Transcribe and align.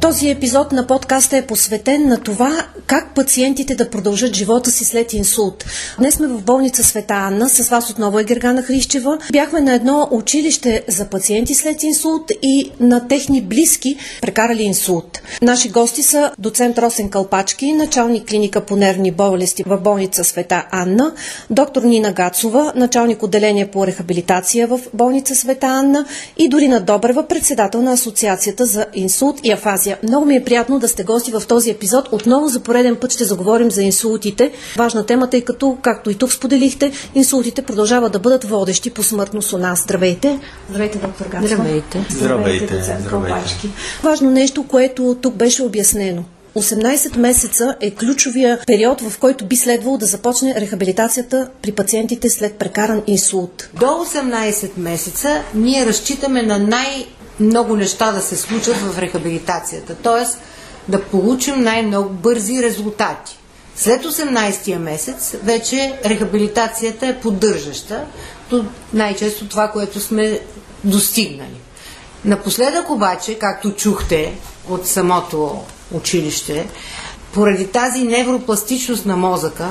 Този 0.00 0.30
епизод 0.30 0.72
на 0.72 0.86
подкаста 0.86 1.36
е 1.36 1.46
посветен 1.46 2.08
на 2.08 2.18
това 2.18 2.66
как 2.86 3.14
пациентите 3.14 3.74
да 3.74 3.90
продължат 3.90 4.34
живота 4.34 4.70
си 4.70 4.84
след 4.84 5.12
инсулт. 5.12 5.64
Днес 5.98 6.14
сме 6.14 6.26
в 6.26 6.42
болница 6.42 6.84
Света 6.84 7.14
Анна, 7.14 7.48
с 7.48 7.68
вас 7.68 7.90
отново 7.90 8.18
е 8.18 8.24
Гергана 8.24 8.62
Хрищева. 8.62 9.18
Бяхме 9.32 9.60
на 9.60 9.74
едно 9.74 10.08
училище 10.10 10.84
за 10.88 11.04
пациенти 11.04 11.54
след 11.54 11.82
инсулт 11.82 12.32
и 12.42 12.72
на 12.80 13.08
техни 13.08 13.42
близки 13.42 13.96
прекарали 14.22 14.62
инсулт. 14.62 15.20
Наши 15.42 15.68
гости 15.68 16.02
са 16.02 16.30
доцент 16.38 16.78
Росен 16.78 17.10
Калпачки, 17.10 17.72
началник 17.72 18.28
клиника 18.28 18.60
по 18.60 18.76
нервни 18.76 19.10
болести 19.10 19.64
в 19.66 19.78
болница 19.78 20.24
Света 20.24 20.66
Анна, 20.70 21.12
доктор 21.50 21.82
Нина 21.82 22.12
Гацова, 22.12 22.72
началник 22.76 23.22
отделение 23.22 23.66
по 23.66 23.86
рехабилитация 23.86 24.66
в 24.66 24.80
болница 24.94 25.34
Света 25.34 25.66
Анна 25.66 26.06
и 26.36 26.48
Дорина 26.48 26.80
Добрева, 26.80 27.26
председател 27.26 27.82
на 27.82 27.92
Асоциацията 27.92 28.66
за 28.66 28.86
инсулт 28.94 29.40
и 29.44 29.52
афазия 29.52 29.89
много 30.02 30.26
ми 30.26 30.36
е 30.36 30.44
приятно 30.44 30.78
да 30.78 30.88
сте 30.88 31.04
гости 31.04 31.30
в 31.30 31.42
този 31.48 31.70
епизод. 31.70 32.08
Отново 32.12 32.48
за 32.48 32.60
пореден 32.60 32.96
път 32.96 33.12
ще 33.12 33.24
заговорим 33.24 33.70
за 33.70 33.82
инсултите. 33.82 34.52
Важна 34.76 35.06
тема, 35.06 35.30
тъй 35.30 35.40
като, 35.40 35.78
както 35.82 36.10
и 36.10 36.14
тук 36.14 36.32
споделихте, 36.32 36.92
инсултите 37.14 37.62
продължават 37.62 38.12
да 38.12 38.18
бъдат 38.18 38.44
водещи 38.44 38.90
по 38.90 39.02
смъртност 39.02 39.52
у 39.52 39.58
нас. 39.58 39.82
Здравейте! 39.82 40.40
Здравейте, 40.70 40.98
доктор 40.98 41.26
Гацова. 41.26 41.46
Здравейте! 41.46 42.06
Здравейте, 42.10 42.82
Здравейте. 43.00 43.68
Важно 44.02 44.30
нещо, 44.30 44.64
което 44.68 45.16
тук 45.22 45.34
беше 45.34 45.62
обяснено. 45.62 46.24
18 46.56 47.16
месеца 47.16 47.76
е 47.80 47.90
ключовия 47.90 48.58
период, 48.66 49.00
в 49.00 49.18
който 49.18 49.44
би 49.46 49.56
следвало 49.56 49.98
да 49.98 50.06
започне 50.06 50.54
рехабилитацията 50.54 51.48
при 51.62 51.72
пациентите 51.72 52.30
след 52.30 52.54
прекаран 52.54 53.02
инсулт. 53.06 53.68
До 53.74 53.86
18 53.86 54.70
месеца 54.76 55.42
ние 55.54 55.86
разчитаме 55.86 56.42
на 56.42 56.58
най- 56.58 57.06
много 57.40 57.76
неща 57.76 58.12
да 58.12 58.20
се 58.20 58.36
случат 58.36 58.76
в 58.76 58.98
рехабилитацията, 58.98 59.94
т.е. 59.94 60.24
да 60.92 61.02
получим 61.02 61.60
най-много 61.60 62.08
бързи 62.08 62.62
резултати. 62.62 63.38
След 63.76 64.04
18-я 64.04 64.78
месец 64.78 65.34
вече 65.42 65.98
рехабилитацията 66.04 67.06
е 67.06 67.20
поддържаща 67.20 68.04
до 68.50 68.64
най-често 68.92 69.48
това, 69.48 69.68
което 69.68 70.00
сме 70.00 70.40
достигнали. 70.84 71.60
Напоследък 72.24 72.90
обаче, 72.90 73.38
както 73.38 73.72
чухте 73.74 74.34
от 74.68 74.86
самото 74.86 75.60
училище, 75.92 76.68
поради 77.32 77.66
тази 77.66 78.02
невропластичност 78.02 79.06
на 79.06 79.16
мозъка, 79.16 79.68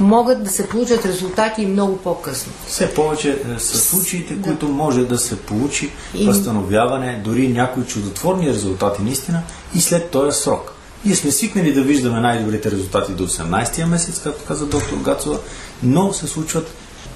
могат 0.00 0.44
да 0.44 0.50
се 0.50 0.68
получат 0.68 1.06
резултати 1.06 1.66
много 1.66 1.96
по-късно. 1.96 2.52
Все 2.66 2.94
повече 2.94 3.30
е, 3.30 3.58
са 3.58 3.78
случаите, 3.78 4.34
да. 4.34 4.42
които 4.42 4.68
може 4.68 5.04
да 5.04 5.18
се 5.18 5.38
получи 5.38 5.90
възстановяване, 6.24 7.20
дори 7.24 7.48
някои 7.48 7.84
чудотворни 7.84 8.48
резултати 8.48 9.02
наистина 9.02 9.42
и 9.74 9.80
след 9.80 10.10
този 10.10 10.40
срок. 10.40 10.74
Ние 11.04 11.16
сме 11.16 11.30
свикнали 11.30 11.72
да 11.72 11.82
виждаме 11.82 12.20
най-добрите 12.20 12.70
резултати 12.70 13.12
до 13.12 13.28
18-я 13.28 13.86
месец, 13.86 14.20
както 14.22 14.44
каза 14.44 14.66
доктор 14.66 14.96
Гацова, 14.96 15.38
но 15.82 16.12
се 16.12 16.26
случват 16.26 16.74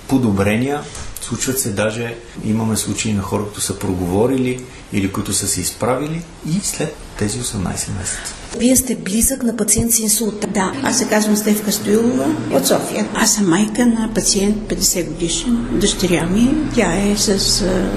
подобрения, 0.08 0.82
случват 1.22 1.60
се 1.60 1.70
даже, 1.70 2.14
имаме 2.44 2.76
случаи 2.76 3.12
на 3.12 3.22
хора, 3.22 3.42
които 3.42 3.60
са 3.60 3.78
проговорили 3.78 4.60
или 4.92 5.12
които 5.12 5.32
са 5.32 5.48
се 5.48 5.60
изправили 5.60 6.22
и 6.48 6.60
след 6.62 6.96
тези 7.18 7.40
18 7.40 7.64
месеца. 7.68 8.34
Вие 8.58 8.76
сте 8.76 8.94
близък 8.94 9.42
на 9.42 9.56
пациент 9.56 9.92
с 9.92 9.98
инсулт. 9.98 10.46
Да, 10.54 10.72
аз 10.82 10.98
се 10.98 11.08
казвам 11.08 11.36
Стевка 11.36 11.72
Стоилова 11.72 12.34
от 12.52 12.66
София. 12.66 13.08
Аз 13.14 13.34
съм 13.34 13.48
майка 13.48 13.86
на 13.86 14.10
пациент 14.14 14.56
50 14.56 15.06
годишен, 15.06 15.68
дъщеря 15.72 16.26
ми. 16.26 16.54
Тя 16.74 16.96
е 16.96 17.16
с 17.16 17.62
а, 17.62 17.90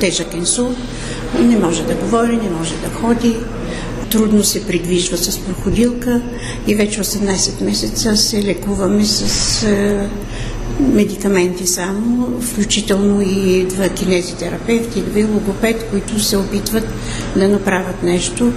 тежък 0.00 0.34
инсулт. 0.34 0.76
Не 1.40 1.58
може 1.58 1.82
да 1.82 1.94
говори, 1.94 2.36
не 2.36 2.50
може 2.50 2.74
да 2.76 2.90
ходи. 3.00 3.36
Трудно 4.10 4.44
се 4.44 4.66
придвижва 4.66 5.16
с 5.16 5.38
проходилка 5.38 6.22
и 6.66 6.74
вече 6.74 7.00
18 7.00 7.64
месеца 7.64 8.16
се 8.16 8.42
лекуваме 8.42 9.04
с 9.04 9.22
а, 9.62 10.08
медикаменти 10.80 11.66
само, 11.66 12.40
включително 12.40 13.22
и 13.22 13.64
два 13.64 13.88
кинезитерапевти, 13.88 15.00
два 15.00 15.28
логопед, 15.32 15.86
които 15.90 16.20
се 16.20 16.36
опитват 16.36 16.84
да 17.36 17.48
направят 17.48 18.02
нещо. 18.02 18.52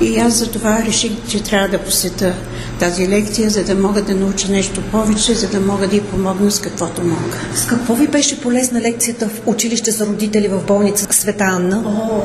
И 0.00 0.18
аз 0.18 0.34
за 0.34 0.50
това 0.50 0.82
реших, 0.86 1.12
че 1.28 1.42
трябва 1.42 1.68
да 1.68 1.78
посета 1.78 2.34
тази 2.80 3.08
лекция, 3.08 3.50
за 3.50 3.64
да 3.64 3.74
мога 3.74 4.02
да 4.02 4.14
науча 4.14 4.48
нещо 4.48 4.82
повече, 4.92 5.34
за 5.34 5.48
да 5.48 5.60
мога 5.60 5.88
да 5.88 5.96
й 5.96 6.00
помогна 6.00 6.50
с 6.50 6.60
каквото 6.60 7.02
мога. 7.02 7.36
С 7.54 7.66
какво 7.66 7.94
ви 7.94 8.08
беше 8.08 8.40
полезна 8.40 8.80
лекцията 8.80 9.28
в 9.28 9.40
училище 9.46 9.90
за 9.90 10.06
родители 10.06 10.48
в 10.48 10.60
болница 10.66 11.06
Света 11.10 11.44
Анна? 11.44 11.82
О, 11.86 12.22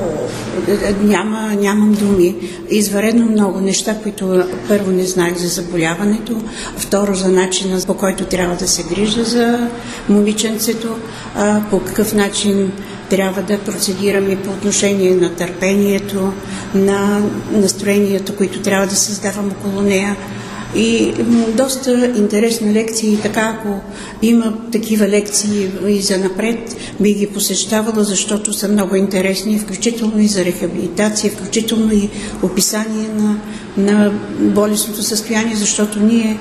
няма, 1.04 1.56
нямам 1.60 1.94
думи. 1.94 2.36
Изваредно 2.70 3.26
много 3.26 3.62
неща, 3.62 3.96
които 4.04 4.44
първо 4.68 4.92
не 4.92 5.06
знаех 5.06 5.38
за 5.38 5.48
заболяването, 5.48 6.42
второ 6.78 7.16
за 7.16 7.28
начина 7.28 7.82
по 7.88 7.94
който 7.94 8.26
трябва 8.26 8.56
да 8.56 8.68
се 8.68 8.84
грижа 8.84 9.24
за 9.24 9.70
момиченцето, 10.10 10.96
по 11.70 11.80
какъв 11.80 12.14
начин 12.14 12.72
трябва 13.12 13.42
да 13.42 13.60
процедираме 13.60 14.36
по 14.36 14.50
отношение 14.50 15.16
на 15.16 15.36
търпението, 15.36 16.34
на 16.76 17.22
настроението, 17.52 18.36
които 18.36 18.62
трябва 18.62 18.88
да 18.88 18.96
създавам 18.96 19.48
около 19.48 19.82
нея. 19.82 20.16
И 20.76 21.14
доста 21.58 22.14
интересна 22.16 22.74
лекция 22.74 23.14
и 23.14 23.22
така, 23.22 23.58
ако 23.60 23.82
има 24.22 24.54
такива 24.72 25.08
лекции 25.08 25.70
и 25.88 26.02
за 26.02 26.18
напред, 26.18 26.76
би 27.00 27.14
ги 27.14 27.28
посещавала, 27.28 28.04
защото 28.04 28.54
са 28.54 28.68
много 28.68 28.96
интересни, 28.96 29.60
включително 29.60 30.20
и 30.20 30.28
за 30.28 30.46
рехабилитация, 30.46 31.32
включително 31.32 31.94
и 31.94 32.10
описание 32.44 33.08
на, 33.16 33.38
на 33.78 34.12
болестното 34.40 35.04
състояние, 35.04 35.56
защото 35.56 36.00
ние 36.00 36.38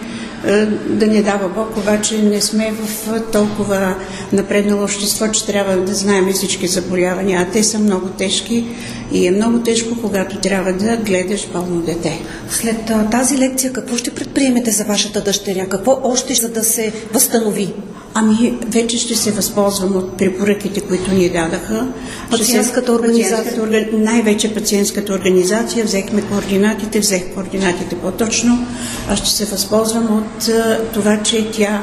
да 0.86 1.06
не 1.06 1.22
дава 1.22 1.48
Бог, 1.48 1.76
обаче 1.76 2.22
не 2.22 2.40
сме 2.40 2.72
в 2.72 3.20
толкова 3.32 3.94
напреднало 4.32 4.84
общество, 4.84 5.28
че 5.28 5.46
трябва 5.46 5.76
да 5.76 5.94
знаем 5.94 6.32
всички 6.32 6.66
заболявания, 6.66 7.40
а 7.40 7.52
те 7.52 7.64
са 7.64 7.78
много 7.78 8.08
тежки 8.08 8.66
и 9.12 9.26
е 9.26 9.30
много 9.30 9.58
тежко, 9.58 9.96
когато 10.02 10.38
трябва 10.38 10.72
да 10.72 10.96
гледаш 10.96 11.48
болно 11.52 11.80
дете. 11.80 12.22
След 12.50 12.92
тази 13.10 13.38
лекция 13.38 13.72
какво 13.72 13.96
ще 13.96 14.10
предприемете 14.10 14.70
за 14.70 14.84
вашата 14.84 15.20
дъщеря? 15.20 15.66
Какво 15.66 16.00
още 16.04 16.34
за 16.34 16.48
да 16.48 16.64
се 16.64 16.92
възстанови? 17.12 17.72
Ами, 18.14 18.58
вече 18.66 18.98
ще 18.98 19.14
се 19.16 19.30
възползвам 19.30 19.96
от 19.96 20.16
препоръките, 20.16 20.80
които 20.80 21.12
ни 21.12 21.30
дадаха. 21.30 21.86
Пациентската 22.30 22.92
организация? 22.92 23.62
Пациентската, 23.62 23.96
най-вече 23.96 24.54
пациентската 24.54 25.12
организация. 25.12 25.84
Взехме 25.84 26.22
координатите, 26.22 27.00
взех 27.00 27.34
координатите 27.34 27.96
по-точно. 27.96 28.66
Аз 29.10 29.18
ще 29.18 29.30
се 29.30 29.44
възползвам 29.44 30.18
от 30.18 30.48
това, 30.92 31.22
че 31.22 31.50
тя 31.50 31.82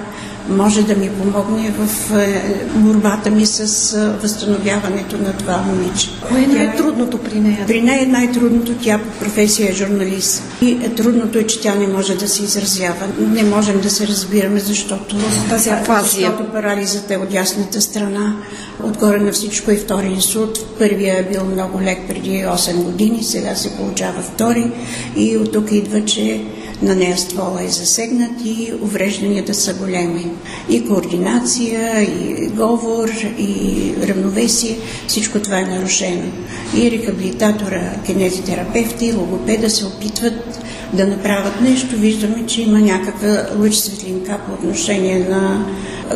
може 0.49 0.83
да 0.83 0.95
ми 0.95 1.09
помогне 1.09 1.71
в 1.71 2.11
е, 2.19 2.41
борбата 2.75 3.31
ми 3.31 3.45
с 3.45 3.93
е, 3.93 4.21
възстановяването 4.21 5.17
на 5.17 5.33
това 5.33 5.57
момиче. 5.57 6.09
Кое 6.29 6.43
е 6.43 6.47
най-трудното 6.47 7.17
при 7.17 7.39
нея? 7.39 7.63
При 7.67 7.81
нея 7.81 8.03
е 8.03 8.05
най-трудното, 8.05 8.73
тя 8.83 8.97
по 8.97 9.19
професия 9.19 9.69
е 9.69 9.73
журналист. 9.73 10.43
И 10.61 10.71
е 10.71 10.89
трудното 10.89 11.37
е, 11.37 11.43
че 11.43 11.61
тя 11.61 11.75
не 11.75 11.87
може 11.87 12.15
да 12.15 12.27
се 12.27 12.43
изразява. 12.43 13.07
Не 13.19 13.43
можем 13.43 13.81
да 13.81 13.89
се 13.89 14.07
разбираме, 14.07 14.59
защото 14.59 15.15
тази 15.49 15.69
афазия. 15.69 16.31
Защото 16.31 16.51
парализата 16.51 17.13
е 17.13 17.17
от 17.17 17.33
ясната 17.33 17.81
страна. 17.81 18.35
Отгоре 18.83 19.19
на 19.19 19.31
всичко 19.31 19.71
е 19.71 19.75
втори 19.75 20.07
инсулт. 20.07 20.77
Първия 20.79 21.19
е 21.19 21.23
бил 21.23 21.45
много 21.45 21.81
лек 21.81 21.99
преди 22.07 22.29
8 22.29 22.75
години, 22.75 23.23
сега 23.23 23.55
се 23.55 23.75
получава 23.75 24.21
втори. 24.21 24.71
И 25.15 25.37
от 25.37 25.51
тук 25.51 25.71
идва, 25.71 26.05
че 26.05 26.41
на 26.81 26.95
нея 26.95 27.17
ствола 27.17 27.63
е 27.63 27.67
засегнат 27.67 28.31
и 28.45 28.73
уврежданията 28.81 29.53
са 29.53 29.73
големи. 29.73 30.31
И 30.69 30.87
координация, 30.87 32.03
и 32.03 32.47
говор, 32.47 33.09
и 33.37 33.93
равновесие, 34.07 34.77
всичко 35.07 35.39
това 35.39 35.59
е 35.59 35.65
нарушено. 35.65 36.31
И 36.77 36.91
рехабилитатора, 36.91 37.93
кинезитерапевта 38.05 39.05
и 39.05 39.13
логопеда 39.13 39.69
се 39.69 39.85
опитват 39.85 40.59
да 40.93 41.07
направят 41.07 41.61
нещо. 41.61 41.95
Виждаме, 41.95 42.45
че 42.47 42.61
има 42.61 42.79
някаква 42.79 43.45
лъч 43.59 43.75
светлинка 43.75 44.37
по 44.47 44.53
отношение 44.53 45.19
на 45.29 45.65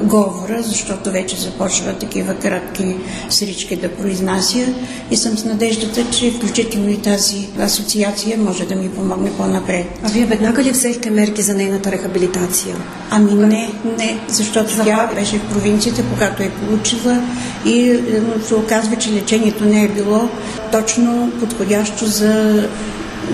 говора, 0.03 0.61
защото 0.61 1.11
вече 1.11 1.35
започва 1.35 1.93
такива 1.93 2.33
кратки 2.33 2.95
срички 3.29 3.75
да 3.75 3.89
произнася 3.89 4.65
и 5.11 5.17
съм 5.17 5.37
с 5.37 5.45
надеждата, 5.45 6.05
че 6.11 6.31
включително 6.31 6.89
и 6.89 6.97
тази 6.97 7.47
асоциация 7.59 8.37
може 8.37 8.65
да 8.65 8.75
ми 8.75 8.89
помогне 8.89 9.31
по-напред. 9.37 9.85
А 10.03 10.09
вие 10.09 10.25
веднага 10.25 10.63
ли 10.63 10.71
взехте 10.71 11.09
мерки 11.09 11.41
за 11.41 11.53
нейната 11.53 11.91
рехабилитация? 11.91 12.75
Ами 13.09 13.33
не, 13.33 13.73
не, 13.97 14.19
защото 14.27 14.83
тя 14.85 15.11
беше 15.15 15.37
в 15.37 15.49
провинцията, 15.49 16.03
когато 16.13 16.43
е 16.43 16.49
получила 16.49 17.23
и 17.65 17.99
се 18.47 18.55
оказва, 18.55 18.95
че 18.95 19.13
лечението 19.13 19.65
не 19.65 19.83
е 19.83 19.87
било 19.87 20.29
точно 20.71 21.31
подходящо 21.39 22.05
за 22.05 22.63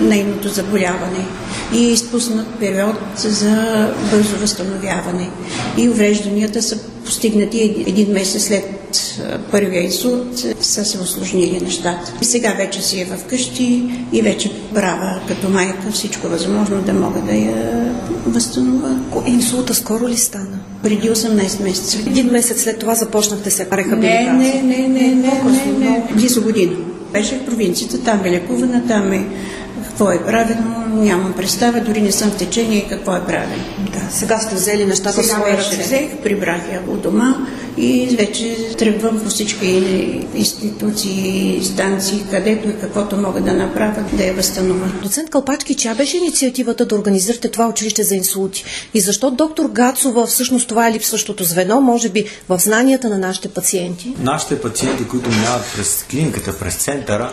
нейното 0.00 0.48
заболяване 0.48 1.26
и 1.74 1.84
е 1.84 1.92
изпуснат 1.92 2.46
период 2.60 2.96
за 3.16 3.86
бързо 4.10 4.36
възстановяване. 4.36 5.30
И 5.76 5.88
уврежданията 5.88 6.62
са 6.62 6.78
постигнати 7.04 7.84
един 7.86 8.12
месец 8.12 8.44
след 8.44 8.78
първия 9.50 9.82
инсулт, 9.82 10.38
са 10.60 10.84
се 10.84 10.98
осложнили 10.98 11.60
нещата. 11.64 12.12
И 12.22 12.24
сега 12.24 12.54
вече 12.56 12.82
си 12.82 13.00
е 13.00 13.04
в 13.04 13.24
къщи 13.24 13.82
и 14.12 14.22
вече 14.22 14.52
права 14.74 15.20
като 15.28 15.48
майка 15.48 15.92
всичко 15.92 16.28
възможно 16.28 16.82
да 16.82 16.92
мога 16.92 17.20
да 17.20 17.32
я 17.32 17.94
възстановя. 18.26 18.98
Инсулта 19.26 19.74
скоро 19.74 20.08
ли 20.08 20.16
стана? 20.16 20.58
Преди 20.82 21.10
18 21.10 21.62
месеца. 21.62 21.98
Един 22.06 22.26
месец 22.26 22.62
след 22.62 22.78
това 22.78 22.94
започнахте 22.94 23.50
се 23.50 23.66
рехабилитация? 23.72 24.34
Не, 24.34 24.62
не, 24.62 24.62
не, 24.62 24.88
не, 24.88 25.14
не, 25.14 25.34
не, 25.44 25.78
не, 25.78 26.02
близо 26.14 26.42
година. 26.42 26.76
Беше 27.12 27.38
в 27.38 27.44
провинцията, 27.44 27.98
там 27.98 28.24
е 28.24 28.30
лекувана, 28.30 28.82
там 28.88 29.12
е 29.12 29.26
какво 29.98 30.12
е 30.12 30.24
правено, 30.24 30.86
нямам 30.88 31.32
представа, 31.32 31.80
дори 31.80 32.00
не 32.00 32.12
съм 32.12 32.30
в 32.30 32.36
течение 32.36 32.88
какво 32.88 33.16
е 33.16 33.24
правено. 33.26 33.64
Да, 33.92 34.00
сега 34.10 34.38
сте 34.38 34.54
взели 34.54 34.84
нещата 34.84 35.22
в 35.22 35.26
своя 35.26 35.58
ръце. 35.58 35.76
взех, 35.76 36.22
прибрах 36.22 36.60
я 36.72 36.82
от 36.88 37.02
дома 37.02 37.36
и 37.76 38.16
вече 38.18 38.56
тръгвам 38.78 39.20
по 39.20 39.28
всички 39.28 39.66
институции, 40.34 41.60
станции, 41.64 42.24
където 42.30 42.68
и 42.68 42.80
каквото 42.80 43.16
мога 43.16 43.40
да 43.40 43.52
направя, 43.52 44.04
да 44.12 44.24
я 44.24 44.34
възстановя. 44.34 44.92
Доцент 45.02 45.30
Калпачки, 45.30 45.74
чия 45.74 45.94
беше 45.94 46.16
инициативата 46.16 46.86
да 46.86 46.94
организирате 46.94 47.50
това 47.50 47.68
училище 47.68 48.02
за 48.02 48.14
инсулти? 48.14 48.64
И 48.94 49.00
защо 49.00 49.30
доктор 49.30 49.68
Гацова 49.68 50.26
всъщност 50.26 50.68
това 50.68 50.88
е 50.88 50.92
липсващото 50.92 51.44
звено, 51.44 51.80
може 51.80 52.08
би 52.08 52.24
в 52.48 52.60
знанията 52.60 53.08
на 53.08 53.18
нашите 53.18 53.48
пациенти? 53.48 54.14
Нашите 54.20 54.60
пациенти, 54.60 55.08
които 55.08 55.30
минават 55.30 55.64
през 55.76 56.04
клиниката, 56.10 56.58
през 56.58 56.76
центъра, 56.76 57.32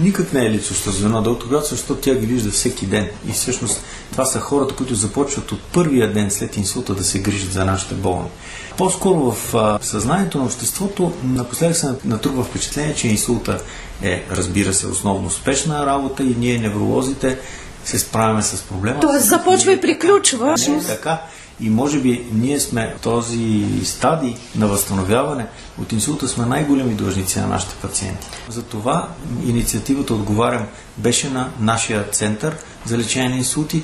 никак 0.00 0.32
не 0.32 0.46
е 0.46 0.58
звено 0.86 1.22
доктор 1.22 1.48
Град, 1.48 1.66
защото 1.66 2.00
тя 2.00 2.14
ги 2.14 2.26
вижда 2.26 2.50
всеки 2.50 2.86
ден. 2.86 3.08
И 3.28 3.32
всъщност 3.32 3.82
това 4.12 4.24
са 4.24 4.40
хората, 4.40 4.74
които 4.74 4.94
започват 4.94 5.52
от 5.52 5.62
първия 5.62 6.12
ден 6.12 6.30
след 6.30 6.56
инсулта 6.56 6.94
да 6.94 7.04
се 7.04 7.18
грижат 7.18 7.52
за 7.52 7.64
нашите 7.64 7.94
болни. 7.94 8.28
По-скоро 8.76 9.32
в 9.32 9.54
а, 9.54 9.78
съзнанието 9.82 10.38
на 10.38 10.44
обществото 10.44 11.12
напоследък 11.24 11.76
се 11.76 11.94
натрупва 12.04 12.44
впечатление, 12.44 12.94
че 12.94 13.08
инсулта 13.08 13.62
е, 14.02 14.24
разбира 14.30 14.74
се, 14.74 14.86
основно 14.86 15.26
успешна 15.26 15.86
работа 15.86 16.22
и 16.22 16.34
ние, 16.38 16.58
невролозите, 16.58 17.38
се 17.84 17.98
справяме 17.98 18.42
с 18.42 18.62
проблема. 18.62 19.00
Тоест 19.00 19.26
започва 19.26 19.72
и 19.72 19.80
приключва. 19.80 20.54
Не 20.68 20.76
е 20.76 20.82
така. 20.82 21.22
И 21.60 21.70
може 21.70 22.00
би 22.00 22.26
ние 22.32 22.60
сме 22.60 22.94
в 22.98 23.00
този 23.00 23.64
стадий 23.84 24.34
на 24.56 24.66
възстановяване 24.66 25.46
от 25.78 25.92
инсулта 25.92 26.28
сме 26.28 26.46
най-големи 26.46 26.94
длъжници 26.94 27.38
на 27.38 27.46
нашите 27.46 27.74
пациенти. 27.74 28.26
Затова 28.48 29.08
инициативата 29.46 30.14
Отговарям 30.14 30.66
беше 30.96 31.30
на 31.30 31.50
нашия 31.60 32.10
център 32.10 32.56
за 32.86 32.98
лечение 32.98 33.28
на 33.28 33.36
инсулти, 33.36 33.82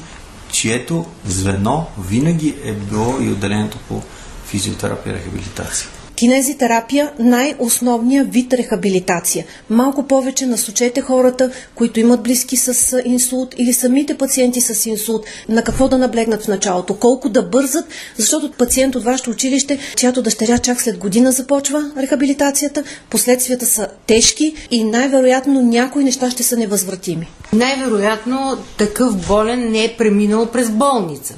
чието 0.52 1.06
звено 1.26 1.86
винаги 1.98 2.54
е 2.64 2.72
било 2.72 3.20
и 3.20 3.32
отделението 3.32 3.78
по 3.88 4.02
физиотерапия 4.46 5.12
и 5.12 5.16
рехабилитация. 5.16 5.88
Кинезитерапия– 6.16 7.12
най-основният 7.18 8.32
вид 8.32 8.52
рехабилитация. 8.52 9.44
Малко 9.70 10.02
повече 10.02 10.46
насочете 10.46 11.00
хората, 11.00 11.50
които 11.74 12.00
имат 12.00 12.22
близки 12.22 12.56
с 12.56 13.02
инсулт 13.04 13.54
или 13.58 13.72
самите 13.72 14.16
пациенти 14.16 14.60
с 14.60 14.86
инсулт, 14.86 15.26
на 15.48 15.64
какво 15.64 15.88
да 15.88 15.98
наблегнат 15.98 16.42
в 16.42 16.48
началото, 16.48 16.94
колко 16.94 17.28
да 17.28 17.42
бързат, 17.42 17.84
защото 18.16 18.52
пациент 18.52 18.94
от 18.94 19.04
вашето 19.04 19.30
училище, 19.30 19.78
чиято 19.96 20.22
дъщеря 20.22 20.58
чак 20.58 20.80
след 20.80 20.98
година 20.98 21.32
започва 21.32 21.90
рехабилитацията, 21.98 22.82
последствията 23.10 23.66
са 23.66 23.88
тежки 24.06 24.54
и 24.70 24.84
най-вероятно 24.84 25.62
някои 25.62 26.04
неща 26.04 26.30
ще 26.30 26.42
са 26.42 26.56
невъзвратими. 26.56 27.28
Най-вероятно 27.52 28.58
такъв 28.78 29.26
болен 29.26 29.70
не 29.70 29.84
е 29.84 29.96
преминал 29.96 30.46
през 30.46 30.70
болница. 30.70 31.34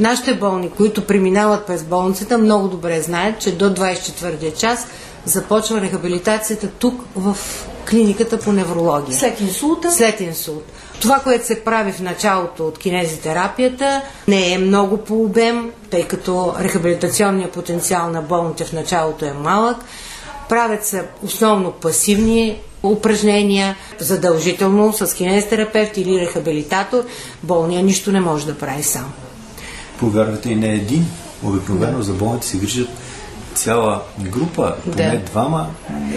Нашите 0.00 0.34
болни, 0.34 0.70
които 0.70 1.06
преминават 1.06 1.66
през 1.66 1.82
болницата, 1.82 2.38
много 2.38 2.68
добре 2.68 3.00
знаят, 3.00 3.40
че 3.40 3.56
до 3.56 3.64
24 3.64 4.56
час 4.56 4.86
започва 5.24 5.80
рехабилитацията 5.80 6.68
тук 6.68 7.04
в 7.16 7.36
клиниката 7.90 8.38
по 8.38 8.52
неврология. 8.52 9.16
След 9.16 9.40
инсулта? 9.40 9.92
След 9.92 10.20
инсулт. 10.20 10.64
Това, 11.00 11.18
което 11.18 11.46
се 11.46 11.64
прави 11.64 11.92
в 11.92 12.00
началото 12.00 12.66
от 12.66 12.78
кинезитерапията, 12.78 14.02
не 14.28 14.52
е 14.52 14.58
много 14.58 14.96
по 14.96 15.22
обем, 15.22 15.70
тъй 15.90 16.02
като 16.08 16.54
рехабилитационният 16.60 17.52
потенциал 17.52 18.10
на 18.10 18.22
болните 18.22 18.64
в 18.64 18.72
началото 18.72 19.24
е 19.24 19.32
малък. 19.32 19.76
Правят 20.48 20.84
се 20.84 21.04
основно 21.22 21.72
пасивни 21.72 22.60
упражнения, 22.82 23.76
задължително 23.98 24.92
с 24.92 25.14
кинезитерапевт 25.14 25.96
или 25.96 26.20
рехабилитатор. 26.20 27.04
Болния 27.42 27.82
нищо 27.82 28.12
не 28.12 28.20
може 28.20 28.46
да 28.46 28.58
прави 28.58 28.82
сам 28.82 29.12
повярвате, 29.98 30.50
и 30.50 30.56
не 30.56 30.68
един. 30.68 31.06
Обикновено 31.44 31.96
да. 31.98 32.04
за 32.04 32.12
болните 32.12 32.46
се 32.46 32.58
грижат 32.58 32.88
цяла 33.54 34.02
група, 34.20 34.74
поне 34.84 35.10
да. 35.10 35.30
двама 35.30 35.66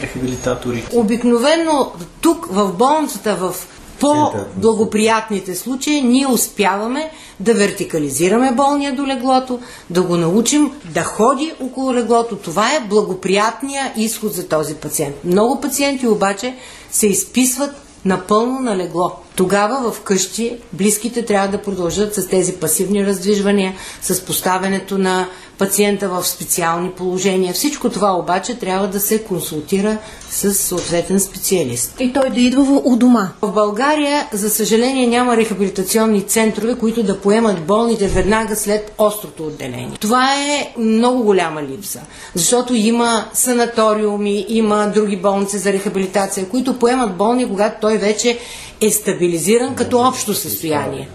рехабилитатори. 0.01 0.83
Обикновено 0.93 1.91
тук 2.21 2.47
в 2.51 2.73
болницата, 2.73 3.35
в 3.35 3.55
по-благоприятните 3.99 5.55
случаи, 5.55 6.01
ние 6.01 6.27
успяваме 6.27 7.11
да 7.39 7.53
вертикализираме 7.53 8.51
болния 8.51 8.95
до 8.95 9.07
леглото, 9.07 9.59
да 9.89 10.01
го 10.01 10.17
научим 10.17 10.71
да 10.93 11.03
ходи 11.03 11.53
около 11.61 11.93
леглото. 11.93 12.35
Това 12.35 12.75
е 12.75 12.87
благоприятния 12.89 13.93
изход 13.97 14.33
за 14.33 14.47
този 14.47 14.75
пациент. 14.75 15.15
Много 15.23 15.61
пациенти 15.61 16.07
обаче 16.07 16.55
се 16.91 17.07
изписват 17.07 17.75
напълно 18.05 18.59
на 18.59 18.77
легло. 18.77 19.11
Тогава 19.37 19.91
в 19.91 20.01
къщи 20.01 20.57
близките 20.73 21.25
трябва 21.25 21.47
да 21.47 21.61
продължат 21.61 22.15
с 22.15 22.27
тези 22.27 22.53
пасивни 22.53 23.05
раздвижвания, 23.05 23.73
с 24.01 24.25
поставянето 24.25 24.97
на 24.97 25.27
пациента 25.57 26.09
в 26.09 26.27
специални 26.27 26.89
положения. 26.89 27.53
Всичко 27.53 27.89
това 27.89 28.11
обаче 28.11 28.59
трябва 28.59 28.87
да 28.87 28.99
се 28.99 29.23
консултира 29.23 29.97
с 30.29 30.53
съответен 30.53 31.19
специалист. 31.19 31.95
И 31.99 32.13
той 32.13 32.29
да 32.29 32.39
идва 32.39 32.81
у 32.83 32.95
дома. 32.95 33.29
В 33.41 33.51
България, 33.51 34.27
за 34.33 34.49
съжаление, 34.49 35.07
няма 35.07 35.37
рехабилитационни 35.37 36.21
центрове, 36.21 36.75
които 36.75 37.03
да 37.03 37.21
поемат 37.21 37.65
болните 37.65 38.07
веднага 38.07 38.55
след 38.55 38.93
острото 38.97 39.43
отделение. 39.43 39.91
Това 39.99 40.35
е 40.35 40.73
много 40.77 41.23
голяма 41.23 41.63
липса, 41.63 41.99
защото 42.35 42.75
има 42.75 43.25
санаториуми, 43.33 44.45
има 44.49 44.91
други 44.95 45.17
болници 45.17 45.57
за 45.57 45.73
рехабилитация, 45.73 46.49
които 46.49 46.79
поемат 46.79 47.17
болни, 47.17 47.47
когато 47.47 47.81
той 47.81 47.97
вече 47.97 48.39
е 48.81 48.91
стабилизиран 48.91 49.75
като 49.75 49.99
общо 49.99 50.33
състояние 50.33 51.09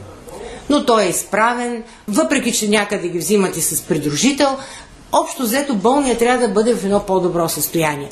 но 0.72 0.86
той 0.86 1.02
е 1.04 1.08
изправен, 1.08 1.82
въпреки 2.08 2.52
че 2.52 2.68
някъде 2.68 3.08
ги 3.08 3.18
взимат 3.18 3.56
и 3.56 3.60
с 3.60 3.82
придружител, 3.82 4.56
общо 5.12 5.42
взето 5.42 5.74
болния 5.74 6.18
трябва 6.18 6.48
да 6.48 6.54
бъде 6.54 6.74
в 6.74 6.84
едно 6.84 7.06
по-добро 7.06 7.48
състояние. 7.48 8.08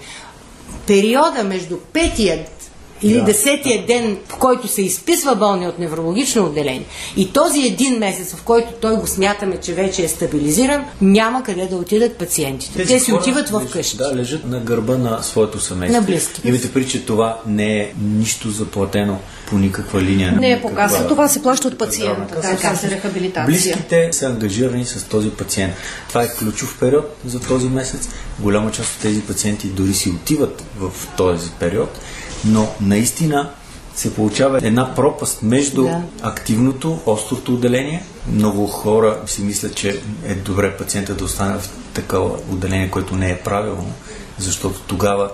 Периода 0.87 1.45
между 1.45 1.76
петият 1.76 2.60
или 3.02 3.14
да. 3.14 3.25
десетия 3.25 3.87
ден, 3.87 4.19
в 4.28 4.37
който 4.37 4.69
се 4.69 4.83
изписва 4.83 5.35
болния 5.37 5.69
от 5.69 5.78
неврологично 5.78 6.45
отделение 6.45 6.87
и 7.16 7.33
този 7.33 7.61
един 7.66 7.99
месец, 7.99 8.35
в 8.35 8.42
който 8.42 8.73
той 8.80 8.97
го 8.97 9.07
смятаме, 9.07 9.57
че 9.57 9.75
вече 9.75 10.04
е 10.04 10.09
стабилизиран, 10.09 10.85
няма 11.00 11.42
къде 11.42 11.66
да 11.66 11.76
отидат 11.76 12.16
пациентите. 12.16 12.78
Тези 12.78 12.95
Те 12.95 13.00
си 13.00 13.12
отиват 13.12 13.49
в 13.49 13.71
къщи. 13.73 13.97
Да, 13.97 14.16
лежат 14.16 14.47
на 14.47 14.61
гърба 14.61 14.97
на 14.97 15.23
своето 15.23 15.61
семейство. 15.61 16.00
На 16.00 16.07
близки. 16.07 16.40
Имате 16.45 16.73
при, 16.73 16.88
че 16.88 17.04
това 17.04 17.40
не 17.47 17.78
е 17.78 17.92
нищо 18.02 18.50
заплатено 18.50 19.19
по 19.49 19.59
никаква 19.59 20.02
линия. 20.02 20.33
Не 20.33 20.52
е 20.52 20.62
показано. 20.62 21.09
Това 21.09 21.28
се 21.28 21.42
плаща 21.42 21.69
от 21.69 21.78
пациента. 21.78 22.40
Да, 22.42 22.57
това 22.57 22.75
се 22.75 22.90
рехабилитация. 22.90 23.47
Близките 23.47 24.09
са 24.12 24.26
ангажирани 24.26 24.85
с 24.85 25.04
този 25.04 25.30
пациент. 25.30 25.75
Това 26.09 26.23
е 26.23 26.28
ключов 26.38 26.76
период 26.80 27.16
за 27.25 27.40
този 27.40 27.66
месец. 27.66 28.09
Голяма 28.38 28.71
част 28.73 28.95
от 28.95 29.02
тези 29.02 29.21
пациенти 29.21 29.66
дори 29.66 29.95
си 29.95 30.11
отиват 30.11 30.64
в 30.78 30.90
този 31.16 31.50
период 31.50 31.99
но 32.44 32.68
наистина 32.80 33.50
се 33.94 34.14
получава 34.14 34.59
една 34.62 34.94
пропаст 34.94 35.42
между 35.42 35.82
да. 35.82 36.02
активното, 36.23 37.00
острото 37.06 37.54
отделение. 37.54 38.04
Много 38.32 38.66
хора 38.66 39.20
си 39.26 39.42
мислят, 39.42 39.75
че 39.75 40.00
е 40.25 40.35
добре 40.35 40.76
пациента 40.76 41.14
да 41.14 41.25
остане 41.25 41.59
в 41.59 41.70
такова 41.94 42.38
отделение, 42.52 42.90
което 42.90 43.16
не 43.16 43.30
е 43.30 43.38
правилно, 43.38 43.92
защото 44.38 44.80
тогава 44.80 45.30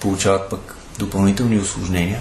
получават 0.00 0.50
пък 0.50 0.76
допълнителни 0.98 1.58
осложнения. 1.58 2.20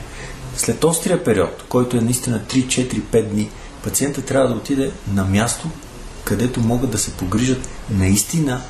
След 0.57 0.83
острия 0.83 1.23
период, 1.23 1.63
който 1.69 1.97
е 1.97 2.01
наистина 2.01 2.41
3, 2.49 2.65
4, 2.65 3.01
5 3.01 3.23
дни, 3.23 3.49
пациента 3.83 4.21
трябва 4.21 4.47
да 4.49 4.55
отиде 4.55 4.91
на 5.13 5.25
място, 5.25 5.67
където 6.23 6.59
могат 6.59 6.89
да 6.89 6.97
се 6.97 7.11
погрижат 7.11 7.69
наистина 7.89 8.61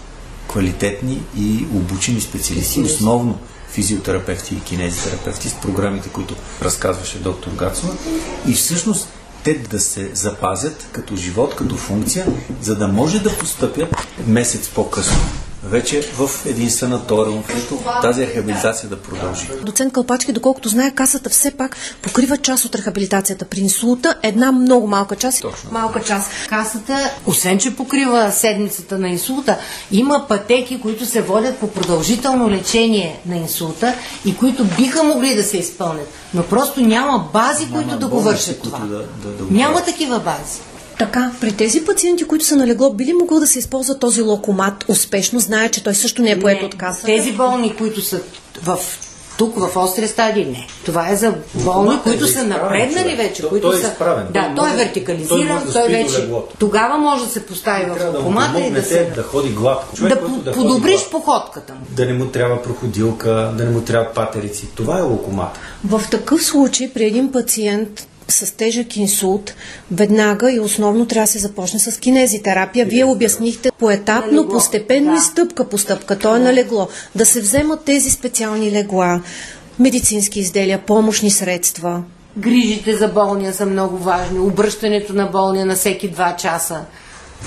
квалитетни 0.47 1.21
и 1.37 1.65
обучени 1.73 2.21
специалисти, 2.21 2.81
основно 2.81 3.39
физиотерапевти 3.75 4.55
и 4.55 4.61
кинезитерапевти 4.61 5.49
с 5.49 5.53
програмите, 5.53 6.09
които 6.09 6.35
разказваше 6.61 7.19
доктор 7.19 7.51
Гацова. 7.51 7.93
И 8.47 8.53
всъщност 8.53 9.07
те 9.43 9.53
да 9.53 9.79
се 9.79 10.09
запазят 10.13 10.87
като 10.91 11.15
живот, 11.15 11.55
като 11.55 11.75
функция, 11.75 12.25
за 12.61 12.75
да 12.75 12.87
може 12.87 13.19
да 13.19 13.37
постъпят 13.37 14.07
месец 14.27 14.69
по-късно 14.69 15.44
вече 15.65 16.01
в 16.01 16.45
един 16.45 16.71
санаториум, 16.71 17.43
където 17.43 17.79
тази 18.01 18.21
рехабилитация 18.21 18.89
да 18.89 18.97
продължи. 18.97 19.47
Доцент 19.63 19.93
Калпачки, 19.93 20.31
доколкото 20.31 20.69
знае, 20.69 20.91
касата 20.91 21.29
все 21.29 21.51
пак 21.51 21.75
покрива 22.01 22.37
част 22.37 22.65
от 22.65 22.75
рехабилитацията 22.75 23.45
при 23.45 23.59
инсулта, 23.59 24.15
една 24.23 24.51
много 24.51 24.87
малка 24.87 25.15
част. 25.15 25.41
Точно. 25.41 25.69
Малка 25.71 26.01
част. 26.03 26.29
Касата, 26.49 27.11
освен 27.25 27.59
че 27.59 27.75
покрива 27.75 28.31
седмицата 28.31 28.97
на 28.97 29.09
инсулта, 29.09 29.57
има 29.91 30.25
пътеки, 30.27 30.81
които 30.81 31.05
се 31.05 31.21
водят 31.21 31.57
по 31.57 31.67
продължително 31.67 32.49
лечение 32.49 33.19
на 33.25 33.35
инсулта 33.37 33.93
и 34.25 34.37
които 34.37 34.63
биха 34.65 35.03
могли 35.03 35.35
да 35.35 35.43
се 35.43 35.57
изпълнят. 35.57 36.07
Но 36.33 36.43
просто 36.43 36.81
няма 36.81 37.29
бази, 37.33 37.65
Няма 37.65 37.83
които 37.83 37.99
да 37.99 38.07
го 38.07 38.21
вършат 38.21 38.61
това. 38.61 38.79
да- 38.79 38.85
да- 38.87 39.29
да 39.37 39.43
го 39.43 39.53
няма 39.53 39.81
такива 39.81 40.19
бази. 40.19 40.59
Така, 40.99 41.31
при 41.41 41.51
тези 41.51 41.85
пациенти, 41.85 42.23
които 42.23 42.45
са 42.45 42.55
на 42.55 42.67
легло, 42.67 42.93
би 42.93 43.05
ли 43.05 43.13
могъл 43.13 43.39
да 43.39 43.47
се 43.47 43.59
използва 43.59 43.99
този 43.99 44.21
локомат 44.21 44.85
успешно? 44.87 45.39
Знае, 45.39 45.69
че 45.69 45.83
той 45.83 45.95
също 45.95 46.21
не 46.21 46.31
е 46.31 46.39
поет 46.39 46.63
от 46.63 46.75
касата. 46.77 47.05
Тези 47.05 47.31
болни, 47.31 47.75
които 47.75 48.01
са 48.01 48.19
в 48.63 48.79
тук 49.37 49.59
в 49.59 49.77
остри 49.77 50.07
стадии, 50.07 50.45
не. 50.45 50.67
Това 50.85 51.09
е 51.09 51.15
за 51.15 51.33
болни, 51.53 51.67
Локомата 51.67 52.09
е 52.09 52.11
които 52.11 52.25
за 52.25 52.33
са 52.33 52.43
напреднали 52.43 53.03
човек. 53.03 53.17
вече, 53.17 53.41
Той- 53.41 53.49
които 53.49 53.67
той 53.69 53.79
е 53.79 53.81
са... 53.81 53.87
изправен. 53.87 54.25
Да, 54.33 54.41
Той 54.45 54.55
той, 54.55 54.73
е 54.73 54.75
вертикализиран, 54.75 55.63
той 55.63 55.73
той, 55.73 55.81
да 55.81 55.87
вече... 55.97 56.19
леглото. 56.21 56.55
Тогава 56.59 56.97
може 56.97 57.25
да 57.25 57.31
се 57.31 57.45
постави 57.45 57.85
в 57.85 57.95
Трябва 57.95 58.11
да 58.11 58.17
локомата 58.17 58.59
и 58.59 58.71
да 58.71 58.83
се... 58.83 59.11
да 59.15 59.23
ходи 59.23 59.49
гладко. 59.49 59.95
Човек, 59.95 60.13
да 60.13 60.19
ходи 60.21 60.53
подобриш 60.53 60.95
гладко. 60.95 61.11
походката 61.11 61.73
му. 61.73 61.79
Да 61.89 62.05
не 62.05 62.13
му 62.13 62.25
трябва 62.25 62.61
проходилка, 62.63 63.51
да 63.57 63.63
не 63.63 63.69
му 63.69 63.81
трябва 63.81 64.13
патерици. 64.13 64.67
Това 64.75 64.99
е 64.99 65.01
локомат. 65.01 65.59
В 65.85 66.01
такъв 66.11 66.43
случай 66.45 66.91
при 66.93 67.05
един 67.05 67.31
пациент 67.31 68.07
с 68.27 68.55
тежък 68.55 68.97
инсулт, 68.97 69.53
веднага 69.91 70.51
и 70.51 70.59
основно 70.59 71.05
трябва 71.05 71.23
да 71.23 71.31
се 71.31 71.39
започне 71.39 71.79
с 71.79 71.99
кинезитерапия. 71.99 72.85
Вие 72.85 73.05
обяснихте 73.05 73.71
поетапно, 73.71 74.49
постепенно 74.49 75.11
да. 75.11 75.17
и 75.17 75.21
стъпка 75.21 75.69
по 75.69 75.77
стъпка. 75.77 76.19
То 76.19 76.35
е 76.35 76.39
на 76.39 76.53
легло. 76.53 76.87
Да 77.15 77.25
се 77.25 77.41
вземат 77.41 77.83
тези 77.83 78.09
специални 78.09 78.71
легла, 78.71 79.21
медицински 79.79 80.39
изделия, 80.39 80.79
помощни 80.79 81.31
средства. 81.31 82.03
Грижите 82.37 82.97
за 82.97 83.07
болния 83.07 83.53
са 83.53 83.65
много 83.65 83.97
важни. 83.97 84.39
Обръщането 84.39 85.13
на 85.13 85.25
болния 85.25 85.65
на 85.65 85.75
всеки 85.75 86.13
2 86.13 86.35
часа, 86.35 86.81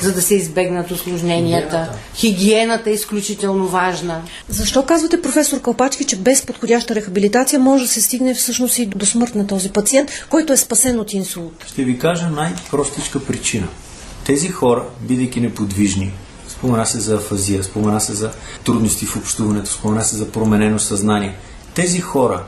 за 0.02 0.12
да 0.12 0.22
се 0.22 0.34
избегнат 0.34 0.90
осложненията. 0.90 1.68
Хигиената. 1.68 1.98
Хигиената 2.14 2.90
е 2.90 2.92
изключително 2.92 3.68
важна. 3.68 4.22
Защо 4.48 4.86
казвате, 4.86 5.22
професор 5.22 5.60
Калпачки, 5.60 6.04
че 6.04 6.16
без 6.16 6.46
подходяща 6.46 6.94
рехабилитация 6.94 7.60
може 7.60 7.84
да 7.84 7.90
се 7.90 8.00
стигне 8.00 8.34
всъщност 8.34 8.78
и 8.78 8.86
до 8.86 9.06
смърт 9.06 9.34
на 9.34 9.46
този 9.46 9.70
пациент, 9.70 10.10
който 10.28 10.52
е 10.52 10.56
спасен 10.56 11.00
от 11.00 11.12
инсулт? 11.12 11.64
Ще 11.68 11.84
ви 11.84 11.98
кажа 11.98 12.30
най-простичка 12.30 13.24
причина. 13.24 13.68
Тези 14.24 14.48
хора, 14.48 14.84
бидейки 15.00 15.40
неподвижни, 15.40 16.12
спомена 16.48 16.86
се 16.86 17.00
за 17.00 17.14
афазия, 17.14 17.64
спомена 17.64 18.00
се 18.00 18.14
за 18.14 18.30
трудности 18.64 19.06
в 19.06 19.16
общуването, 19.16 19.70
спомена 19.70 20.04
се 20.04 20.16
за 20.16 20.30
променено 20.30 20.78
съзнание. 20.78 21.36
Тези 21.74 22.00
хора 22.00 22.44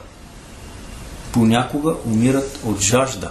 понякога 1.33 1.95
умират 2.07 2.59
от 2.65 2.81
жажда, 2.81 3.31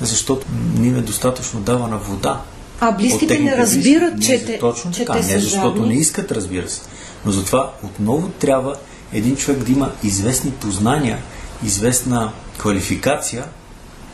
защото 0.00 0.46
не 0.78 0.86
им 0.86 0.96
е 0.96 1.00
достатъчно 1.00 1.60
давана 1.60 1.98
вода. 1.98 2.40
А 2.80 2.92
близките 2.92 3.38
не 3.38 3.56
разбират, 3.56 4.16
близки. 4.16 4.38
че, 4.38 4.44
те, 4.44 4.58
точно 4.58 4.92
че 4.92 5.04
така, 5.04 5.20
те 5.20 5.34
не 5.34 5.40
защото 5.40 5.76
жадни. 5.76 5.94
не 5.94 6.00
искат, 6.00 6.32
разбира 6.32 6.68
се. 6.68 6.80
Но 7.24 7.32
затова 7.32 7.72
отново 7.84 8.28
трябва 8.28 8.74
един 9.12 9.36
човек 9.36 9.62
да 9.62 9.72
има 9.72 9.92
известни 10.02 10.50
познания, 10.50 11.18
известна 11.64 12.32
квалификация, 12.58 13.44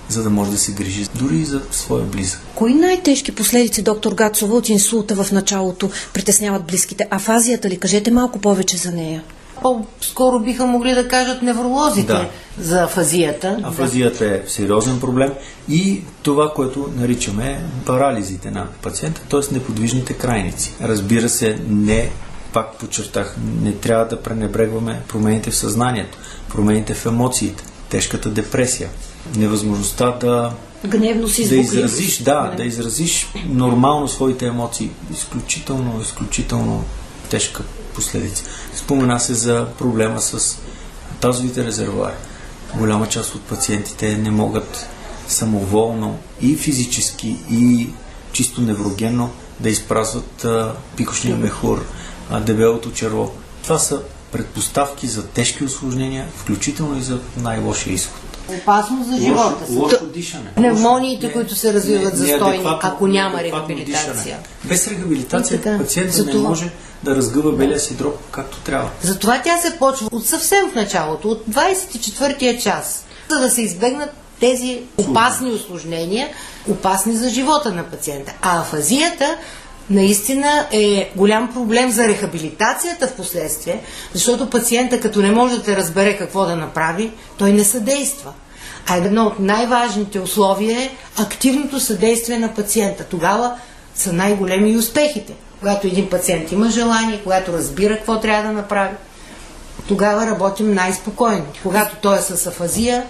за 0.09 0.23
да 0.23 0.31
може 0.31 0.51
да 0.51 0.59
се 0.59 0.73
грижи 0.73 1.07
дори 1.15 1.37
и 1.37 1.45
за 1.45 1.61
своя 1.71 2.05
близък. 2.05 2.41
Кои 2.55 2.75
най-тежки 2.75 3.35
последици, 3.35 3.83
доктор 3.83 4.15
Гацова, 4.15 4.57
от 4.57 4.69
инсулта 4.69 5.25
в 5.25 5.33
началото 5.33 5.91
притесняват 6.13 6.65
близките? 6.65 7.07
Афазията 7.11 7.69
ли? 7.69 7.79
Кажете 7.79 8.11
малко 8.11 8.39
повече 8.39 8.77
за 8.77 8.93
нея. 8.93 9.23
По-скоро 9.63 10.41
биха 10.41 10.67
могли 10.67 10.95
да 10.95 11.09
кажат 11.09 11.43
невролозите 11.43 12.13
Да. 12.13 12.29
за 12.59 12.83
афазията. 12.83 13.59
Афазията 13.63 14.27
е 14.27 14.43
сериозен 14.47 15.01
проблем 15.01 15.33
и 15.69 16.03
това, 16.23 16.53
което 16.55 16.89
наричаме 16.97 17.63
парализите 17.87 18.51
на 18.51 18.67
пациента, 18.83 19.21
т.е. 19.29 19.55
неподвижните 19.55 20.13
крайници. 20.13 20.75
Разбира 20.83 21.29
се, 21.29 21.59
не, 21.69 22.11
пак 22.53 22.79
подчертах, 22.79 23.37
не 23.63 23.73
трябва 23.73 24.05
да 24.05 24.23
пренебрегваме 24.23 25.01
промените 25.09 25.51
в 25.51 25.57
съзнанието, 25.57 26.19
промените 26.49 26.95
в 26.95 27.07
емоциите, 27.07 27.65
тежката 27.89 28.29
депресия, 28.29 28.89
невъзможността 29.37 30.11
да 30.11 30.53
Гневност 30.87 31.39
и 31.39 31.49
да 31.49 31.57
изразиш, 31.57 32.19
да, 32.19 32.55
да 32.57 32.65
изразиш 32.65 33.29
нормално 33.47 34.09
своите 34.09 34.47
емоции. 34.47 34.91
Изключително, 35.13 36.01
изключително 36.03 36.85
тежка 37.31 37.63
последица. 37.95 38.45
Спомена 38.77 39.21
се 39.21 39.35
за 39.35 39.67
проблема 39.79 40.21
с 40.21 40.59
тазовите 41.21 41.65
резервуари. 41.65 42.15
Голяма 42.77 43.07
част 43.09 43.35
от 43.35 43.43
пациентите 43.43 44.17
не 44.17 44.31
могат 44.31 44.87
самоволно 45.29 46.19
и 46.41 46.57
физически, 46.57 47.37
и 47.51 47.89
чисто 48.33 48.61
неврогенно 48.61 49.31
да 49.61 49.69
изпразват 49.71 50.45
а, 50.45 50.73
пикошния 50.97 51.37
мехур, 51.37 51.85
а, 52.31 52.41
дебелото 52.41 52.91
черво. 52.93 53.33
Това 53.63 53.79
са 53.79 54.01
предпоставки 54.33 55.07
за 55.07 55.27
тежки 55.27 55.65
осложнения, 55.65 56.27
включително 56.37 56.99
и 56.99 57.03
за 57.03 57.19
най-лошия 57.37 57.95
изход. 57.95 58.17
Опасно 58.63 59.05
за 59.11 59.17
живота 59.25 59.67
си. 59.67 59.73
Лошо 59.73 60.07
дишане. 60.07 60.51
Пневмониите, 60.55 61.27
Не- 61.27 61.33
които 61.33 61.55
се 61.55 61.73
развиват 61.73 62.17
застойни, 62.17 62.59
неадекватно- 62.59 62.79
ако 62.89 63.07
няма 63.07 63.43
рехабилитация. 63.43 64.13
дишане. 64.15 64.39
Без 64.65 64.89
рехабилитация 64.89 65.79
пациентът 65.79 66.27
не 66.27 66.35
може 66.35 66.71
да 67.03 67.17
разгъва 67.17 67.53
белия 67.53 67.81
си 67.81 67.95
дроб 67.95 68.19
както 68.31 68.61
трябва. 68.61 68.91
Затова 69.03 69.43
тя 69.45 69.59
се 69.59 69.79
почва 69.79 70.09
от 70.13 70.27
съвсем 70.27 70.71
в 70.71 70.75
началото, 70.75 71.29
от 71.29 71.47
24-я 71.51 72.59
час, 72.59 73.05
за 73.29 73.41
да 73.41 73.51
се 73.51 73.63
избегнат 73.63 74.11
тези 74.41 74.83
опасни 74.99 75.51
осложнения, 75.51 76.29
опасни 76.69 77.17
за 77.17 77.29
живота 77.29 77.71
на 77.71 77.83
пациента. 77.85 78.33
А 78.43 78.61
афазията 78.61 79.37
наистина 79.91 80.67
е 80.73 81.13
голям 81.17 81.53
проблем 81.53 81.91
за 81.91 82.09
рехабилитацията 82.09 83.07
в 83.07 83.15
последствие, 83.15 83.83
защото 84.15 84.51
пациента 84.51 85.01
като 85.01 85.23
не 85.23 85.31
може 85.31 85.57
да 85.57 85.63
те 85.63 85.77
разбере 85.77 86.19
какво 86.19 86.45
да 86.45 86.57
направи, 86.57 87.13
той 87.39 87.53
не 87.53 87.65
съдейства. 87.65 88.33
А 88.87 88.97
едно 88.97 89.27
от 89.27 89.39
най-важните 89.39 90.21
условия 90.21 90.81
е 90.81 90.91
активното 91.17 91.81
съдействие 91.81 92.39
на 92.39 92.55
пациента. 92.55 93.05
Тогава 93.05 93.55
са 93.95 94.13
най-големи 94.13 94.71
и 94.71 94.77
успехите. 94.77 95.33
Когато 95.61 95.87
един 95.87 96.11
пациент 96.11 96.53
има 96.53 96.71
желание, 96.71 97.21
когато 97.25 97.53
разбира 97.53 97.97
какво 97.97 98.21
трябва 98.21 98.43
да 98.43 98.53
направи, 98.53 98.95
тогава 99.89 100.27
работим 100.27 100.75
най-спокойно. 100.75 101.45
Когато 101.63 101.97
той 102.03 102.19
е 102.19 102.23
с 102.23 102.47
афазия, 102.47 103.05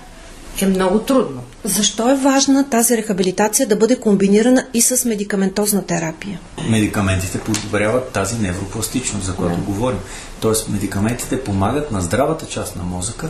е 0.61 0.67
много 0.67 0.99
трудно. 0.99 1.43
Защо 1.65 2.11
е 2.11 2.15
важна 2.15 2.71
тази 2.71 2.97
рехабилитация 2.97 3.69
да 3.69 3.77
бъде 3.77 3.97
комбинирана 3.97 4.67
и 4.75 4.83
с 4.83 5.05
медикаментозна 5.05 5.87
терапия? 5.87 6.41
Медикаментите 6.69 7.41
подобряват 7.41 8.13
тази 8.13 8.39
невропластичност, 8.39 9.27
за 9.27 9.35
която 9.35 9.61
говорим. 9.61 9.99
Тоест, 10.41 10.69
медикаментите 10.69 11.45
помагат 11.45 11.91
на 11.91 12.01
здравата 12.01 12.47
част 12.47 12.77
на 12.77 12.83
мозъка 12.83 13.29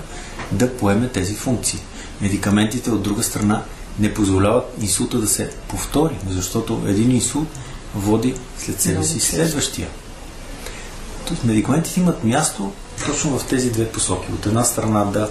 да 0.53 0.77
поеме 0.77 1.09
тези 1.09 1.35
функции. 1.35 1.79
Медикаментите, 2.21 2.91
от 2.91 3.03
друга 3.03 3.23
страна, 3.23 3.63
не 3.99 4.15
позволяват 4.15 4.65
инсулта 4.81 5.19
да 5.19 5.27
се 5.27 5.51
повтори, 5.69 6.15
защото 6.29 6.83
един 6.87 7.11
инсулт 7.11 7.49
води 7.95 8.35
след 8.59 8.81
себе 8.81 9.05
си 9.05 9.21
следващия. 9.21 9.89
Тоест, 11.27 11.45
медикаментите 11.45 12.01
имат 12.01 12.25
място 12.25 12.73
точно 13.07 13.39
в 13.39 13.47
тези 13.47 13.71
две 13.71 13.89
посоки. 13.89 14.33
От 14.33 14.47
една 14.47 14.65
страна 14.65 15.05
да 15.05 15.31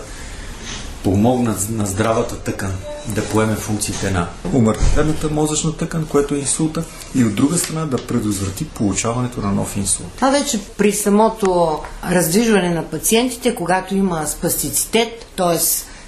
помогнат 1.04 1.70
на 1.70 1.86
здравата 1.86 2.36
тъкан 2.36 2.72
да 3.08 3.25
поеме 3.25 3.56
функциите 3.56 4.12
на 4.12 4.28
умъртвената 4.54 5.30
мозъчна 5.30 5.78
тъкан, 5.78 6.06
което 6.06 6.36
е 6.36 6.38
инсулта, 6.38 6.84
и 7.16 7.24
от 7.24 7.36
друга 7.36 7.58
страна 7.58 7.86
да 7.86 7.98
предотврати 7.98 8.66
получаването 8.66 9.42
на 9.42 9.51
нов 9.51 9.78
инсулт. 9.78 10.10
Това 10.16 10.32
вече 10.32 10.60
при 10.78 10.94
самото 10.94 11.80
раздвижване 12.10 12.70
на 12.70 12.84
пациентите, 12.84 13.56
когато 13.56 13.96
има 13.96 14.28
спастицитет, 14.28 15.25
т.е. 15.36 15.60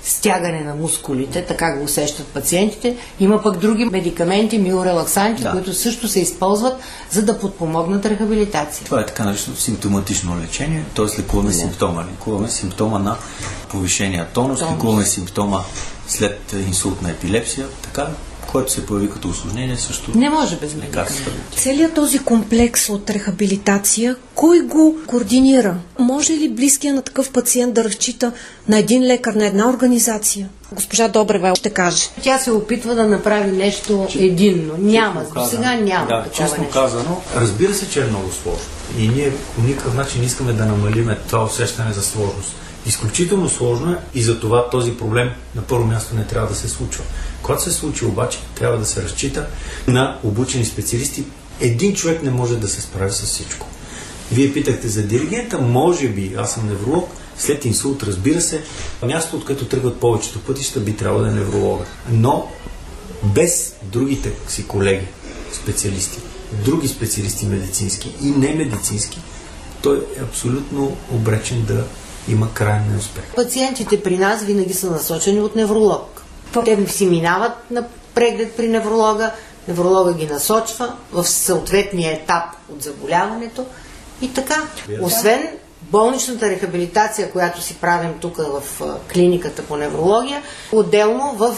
стягане 0.03 0.61
на 0.61 0.75
мускулите, 0.75 1.45
така 1.45 1.75
го 1.77 1.83
усещат 1.83 2.27
пациентите, 2.27 2.97
има 3.19 3.43
пък 3.43 3.57
други 3.57 3.85
медикаменти, 3.85 4.57
миорелаксанти, 4.57 5.43
Да. 5.43 5.51
които 5.51 5.73
също 5.73 6.07
се 6.07 6.19
използват, 6.19 6.73
за 7.11 7.21
да 7.25 7.39
подпомогнат 7.39 8.05
рехабилитация. 8.05 8.85
Това 8.85 9.01
е 9.01 9.05
така 9.05 9.23
нареченото 9.25 9.61
симптоматично 9.61 10.39
лечение, 10.41 10.85
т.е. 10.95 11.19
лекуваме 11.19 11.53
симптома. 11.53 12.01
Лекуваме 12.11 12.49
симптома 12.49 12.99
на 12.99 13.17
повишения 13.69 14.27
тонус, 14.33 14.59
Тонус. 14.59 14.73
лекуваме 14.73 15.05
симптома 15.05 15.61
след 16.07 16.53
инсултна 16.67 17.09
епилепсия, 17.11 17.67
така 17.83 18.07
което 18.51 18.71
се 18.71 18.85
появи 18.85 19.09
като 19.09 19.29
осложнение, 19.29 19.77
също 19.77 20.17
не 20.17 20.29
може 20.29 20.55
без 20.55 20.75
медикаменти. 20.75 21.23
Целият 21.55 21.93
този 21.93 22.19
комплекс 22.19 22.89
от 22.89 23.09
рехабилитация, 23.09 24.15
кой 24.35 24.59
го 24.59 24.97
координира? 25.07 25.75
Може 25.99 26.33
ли 26.33 26.49
близкия 26.49 26.93
на 26.93 27.01
такъв 27.01 27.31
пациент 27.31 27.73
да 27.73 27.83
разчита 27.83 28.31
на 28.67 28.77
един 28.77 29.03
лекар, 29.03 29.33
на 29.33 29.45
една 29.45 29.69
организация? 29.69 30.49
Госпожа 30.71 31.07
Добрева 31.07 31.55
ще 31.55 31.69
каже. 31.69 32.09
Тя 32.21 32.37
се 32.37 32.51
опитва 32.51 32.95
да 32.95 33.07
направи 33.07 33.51
нещо 33.51 34.07
единно. 34.15 34.73
Няма. 34.77 35.23
До 35.35 35.45
сега 35.45 35.75
няма. 35.75 36.07
Да, 36.07 36.25
честно 36.33 36.63
нещо. 36.63 36.73
казано, 36.73 37.21
разбира 37.35 37.73
се, 37.73 37.89
че 37.89 38.01
е 38.01 38.05
много 38.05 38.31
сложно. 38.43 38.65
И 38.97 39.07
ние 39.07 39.33
по 39.55 39.61
никакъв 39.61 39.95
начин 39.95 40.23
искаме 40.23 40.53
да 40.53 40.65
намалиме 40.65 41.17
това 41.29 41.43
усещане 41.43 41.93
за 41.93 42.01
сложност. 42.01 42.55
Изключително 42.85 43.49
сложно 43.49 43.91
е 43.91 43.97
и 44.13 44.21
за 44.21 44.39
това 44.39 44.69
този 44.69 44.97
проблем 44.97 45.29
на 45.55 45.61
първо 45.61 45.85
място 45.85 46.15
не 46.15 46.23
трябва 46.23 46.47
да 46.47 46.55
се 46.55 46.69
случва. 46.69 47.03
Когато 47.51 47.63
се 47.63 47.71
случи 47.71 48.05
обаче, 48.05 48.39
трябва 48.55 48.77
да 48.77 48.85
се 48.85 49.03
разчита 49.03 49.47
на 49.87 50.19
обучени 50.23 50.65
специалисти. 50.65 51.23
Един 51.59 51.93
човек 51.93 52.23
не 52.23 52.31
може 52.31 52.55
да 52.55 52.67
се 52.67 52.81
справи 52.81 53.11
с 53.11 53.21
всичко. 53.21 53.67
Вие 54.31 54.53
питахте 54.53 54.87
за 54.87 55.03
диригента, 55.03 55.57
може 55.61 56.09
би, 56.09 56.35
аз 56.37 56.53
съм 56.53 56.67
невролог, 56.67 57.09
след 57.37 57.65
инсулт, 57.65 58.03
разбира 58.03 58.41
се, 58.41 58.63
място, 59.03 59.35
от 59.35 59.45
което 59.45 59.65
тръгват 59.65 59.99
повечето 59.99 60.39
пътища, 60.39 60.79
би 60.79 60.95
трябвало 60.95 61.23
да 61.23 61.29
е 61.29 61.33
невролога. 61.33 61.85
Но 62.11 62.47
без 63.23 63.75
другите 63.83 64.31
си 64.47 64.67
колеги, 64.67 65.07
специалисти, 65.53 66.19
други 66.65 66.87
специалисти 66.87 67.45
медицински 67.45 68.15
и 68.21 68.25
не 68.25 68.55
медицински, 68.55 69.19
той 69.81 69.97
е 69.97 70.21
абсолютно 70.21 70.97
обречен 71.11 71.65
да 71.65 71.83
има 72.27 72.53
крайен 72.53 72.91
неуспех. 72.91 73.23
Пациентите 73.35 74.03
при 74.03 74.17
нас 74.17 74.43
винаги 74.43 74.73
са 74.73 74.91
насочени 74.91 75.41
от 75.41 75.55
невролог. 75.55 76.20
Те 76.65 76.87
си 76.87 77.05
минават 77.05 77.71
на 77.71 77.83
преглед 78.13 78.57
при 78.57 78.67
невролога, 78.67 79.31
невролога 79.67 80.13
ги 80.13 80.27
насочва 80.27 80.93
в 81.11 81.27
съответния 81.27 82.13
етап 82.13 82.43
от 82.73 82.83
заболяването 82.83 83.65
и 84.21 84.33
така. 84.33 84.63
Освен 85.01 85.47
болничната 85.91 86.49
рехабилитация, 86.49 87.31
която 87.31 87.61
си 87.61 87.75
правим 87.81 88.13
тук 88.19 88.37
в 88.37 88.61
клиниката 89.13 89.63
по 89.63 89.77
неврология, 89.77 90.43
отделно 90.71 91.35
в 91.37 91.55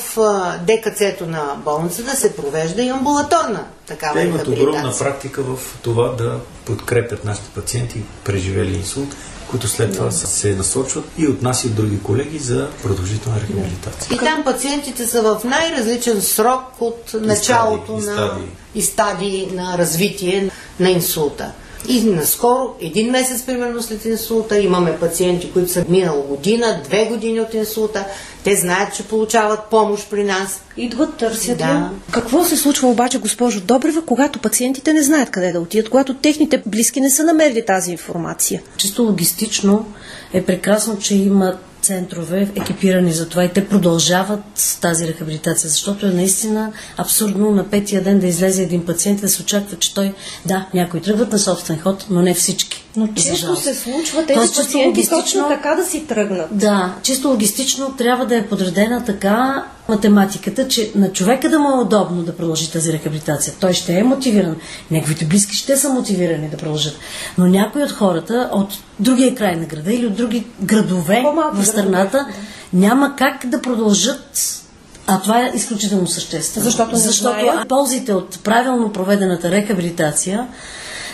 ДКЦ-то 0.68 1.26
на 1.26 1.56
болницата 1.66 2.16
се 2.16 2.36
провежда 2.36 2.82
и 2.82 2.90
амбулаторна 2.90 3.66
такава 3.88 4.14
Те 4.14 4.22
имат 4.22 4.48
огромна 4.48 4.94
практика 5.00 5.42
в 5.42 5.58
това 5.82 6.08
да 6.08 6.40
подкрепят 6.66 7.26
нашите 7.26 7.50
пациенти, 7.50 8.02
преживели 8.24 8.76
инсулт, 8.76 9.16
които 9.50 9.68
след 9.68 9.94
това 9.94 10.12
се 10.12 10.56
насочват 10.56 11.06
и 11.18 11.28
от 11.28 11.42
нас 11.42 11.64
и 11.64 11.68
от 11.68 11.76
други 11.76 12.04
колеги 12.04 12.40
за 12.40 12.70
продължителна 12.84 13.40
рехабилитация. 13.42 14.16
И 14.16 14.18
там 14.18 14.44
пациентите 14.44 15.08
са 15.08 15.22
в 15.22 15.42
най-различен 15.44 16.22
срок 16.22 16.62
от 16.80 17.14
началото 17.14 17.98
и 17.98 18.02
стадии, 18.02 18.16
на 18.16 18.40
и 18.76 18.82
стадии 18.82 19.50
на 19.54 19.78
развитие 19.78 20.50
на 20.80 20.90
инсулта. 20.90 21.52
И 21.90 22.04
наскоро, 22.04 22.76
един 22.82 23.12
месец 23.12 23.42
примерно 23.42 23.82
след 23.82 24.06
инсулта, 24.06 24.60
имаме 24.60 24.98
пациенти, 25.00 25.52
които 25.52 25.72
са 25.72 25.86
минало 25.90 26.24
година, 26.24 26.82
две 26.84 27.06
години 27.06 27.42
от 27.42 27.54
инсулта. 27.54 28.06
Те 28.44 28.56
знаят, 28.56 28.96
че 28.96 29.04
получават 29.04 29.60
помощ 29.72 30.10
при 30.10 30.24
нас. 30.24 30.62
Идват, 30.78 31.18
търсят 31.18 31.58
да. 31.58 31.64
я. 31.64 31.92
Какво 32.12 32.44
се 32.44 32.58
случва 32.58 32.88
обаче, 32.88 33.20
госпожо 33.20 33.62
Добрева, 33.62 34.02
когато 34.06 34.40
пациентите 34.40 34.94
не 34.94 35.04
знаят 35.04 35.30
къде 35.30 35.52
да 35.52 35.60
отидат, 35.60 35.90
когато 35.90 36.14
техните 36.14 36.64
близки 36.66 37.02
не 37.02 37.10
са 37.10 37.24
намерили 37.24 37.66
тази 37.66 37.92
информация? 37.92 38.62
Чисто 38.78 39.04
логистично 39.04 39.86
е 40.34 40.44
прекрасно, 40.44 41.00
че 41.00 41.16
имат 41.16 41.58
центрове, 41.84 42.52
екипирани 42.56 43.14
за 43.14 43.30
това 43.30 43.44
и 43.44 43.54
те 43.54 43.68
продължават 43.68 44.78
тази 44.82 45.08
рехабилитация, 45.08 45.70
защото 45.70 46.06
е 46.06 46.10
наистина 46.10 46.72
абсурдно 46.98 47.52
на 47.52 47.70
петия 47.70 48.04
ден 48.04 48.20
да 48.20 48.28
излезе 48.28 48.64
един 48.64 48.86
пациент 48.86 49.20
и 49.20 49.22
да 49.22 49.30
се 49.30 49.42
очаква, 49.42 49.78
че 49.80 49.94
той, 49.94 50.14
да, 50.46 50.68
някои 50.74 51.02
тръгват 51.02 51.32
на 51.32 51.40
собствен 51.40 51.80
ход, 51.80 52.06
но 52.10 52.22
не 52.22 52.34
всички. 52.34 52.83
Но 52.96 53.08
често 53.08 53.56
се 53.56 53.76
случва 53.76 54.26
тези 54.26 54.40
Тоест, 54.40 54.56
пациенти 54.56 55.10
точно 55.10 55.48
така 55.48 55.76
да 55.76 55.86
си 55.86 56.08
тръгнат. 56.08 56.58
Да, 56.58 56.96
чисто 57.04 57.28
логистично 57.28 57.94
трябва 57.98 58.26
да 58.26 58.36
е 58.36 58.48
подредена 58.48 59.06
така 59.06 59.66
математиката, 59.90 60.68
че 60.68 60.92
на 60.96 61.12
човека 61.12 61.50
да 61.50 61.60
му 61.60 61.70
е 61.70 61.82
удобно 61.82 62.24
да 62.24 62.36
продължи 62.36 62.72
тази 62.72 62.94
рехабилитация. 62.94 63.54
Той 63.60 63.74
ще 63.74 63.94
е 63.94 64.04
мотивиран. 64.04 64.56
Неговите 64.92 65.26
близки 65.26 65.56
ще 65.56 65.78
са 65.78 65.90
мотивирани 65.90 66.50
да 66.50 66.58
продължат. 66.58 66.96
Но 67.38 67.48
някои 67.48 67.84
от 67.84 67.92
хората 67.92 68.50
от 68.52 68.70
другия 69.00 69.36
край 69.36 69.56
на 69.56 69.66
града 69.66 69.94
или 69.94 70.06
от 70.06 70.16
други 70.16 70.46
градове 70.62 71.24
в 71.54 71.66
страната 71.66 72.18
градове, 72.18 72.34
няма 72.74 73.16
как 73.16 73.46
да 73.46 73.62
продължат 73.62 74.60
а 75.08 75.22
това 75.22 75.40
е 75.40 75.52
изключително 75.56 76.08
съществено. 76.08 76.64
Защото, 76.64 76.96
Защото 76.96 77.68
ползите 77.70 78.14
от 78.14 78.40
правилно 78.44 78.92
проведената 78.92 79.52
рехабилитация 79.52 80.48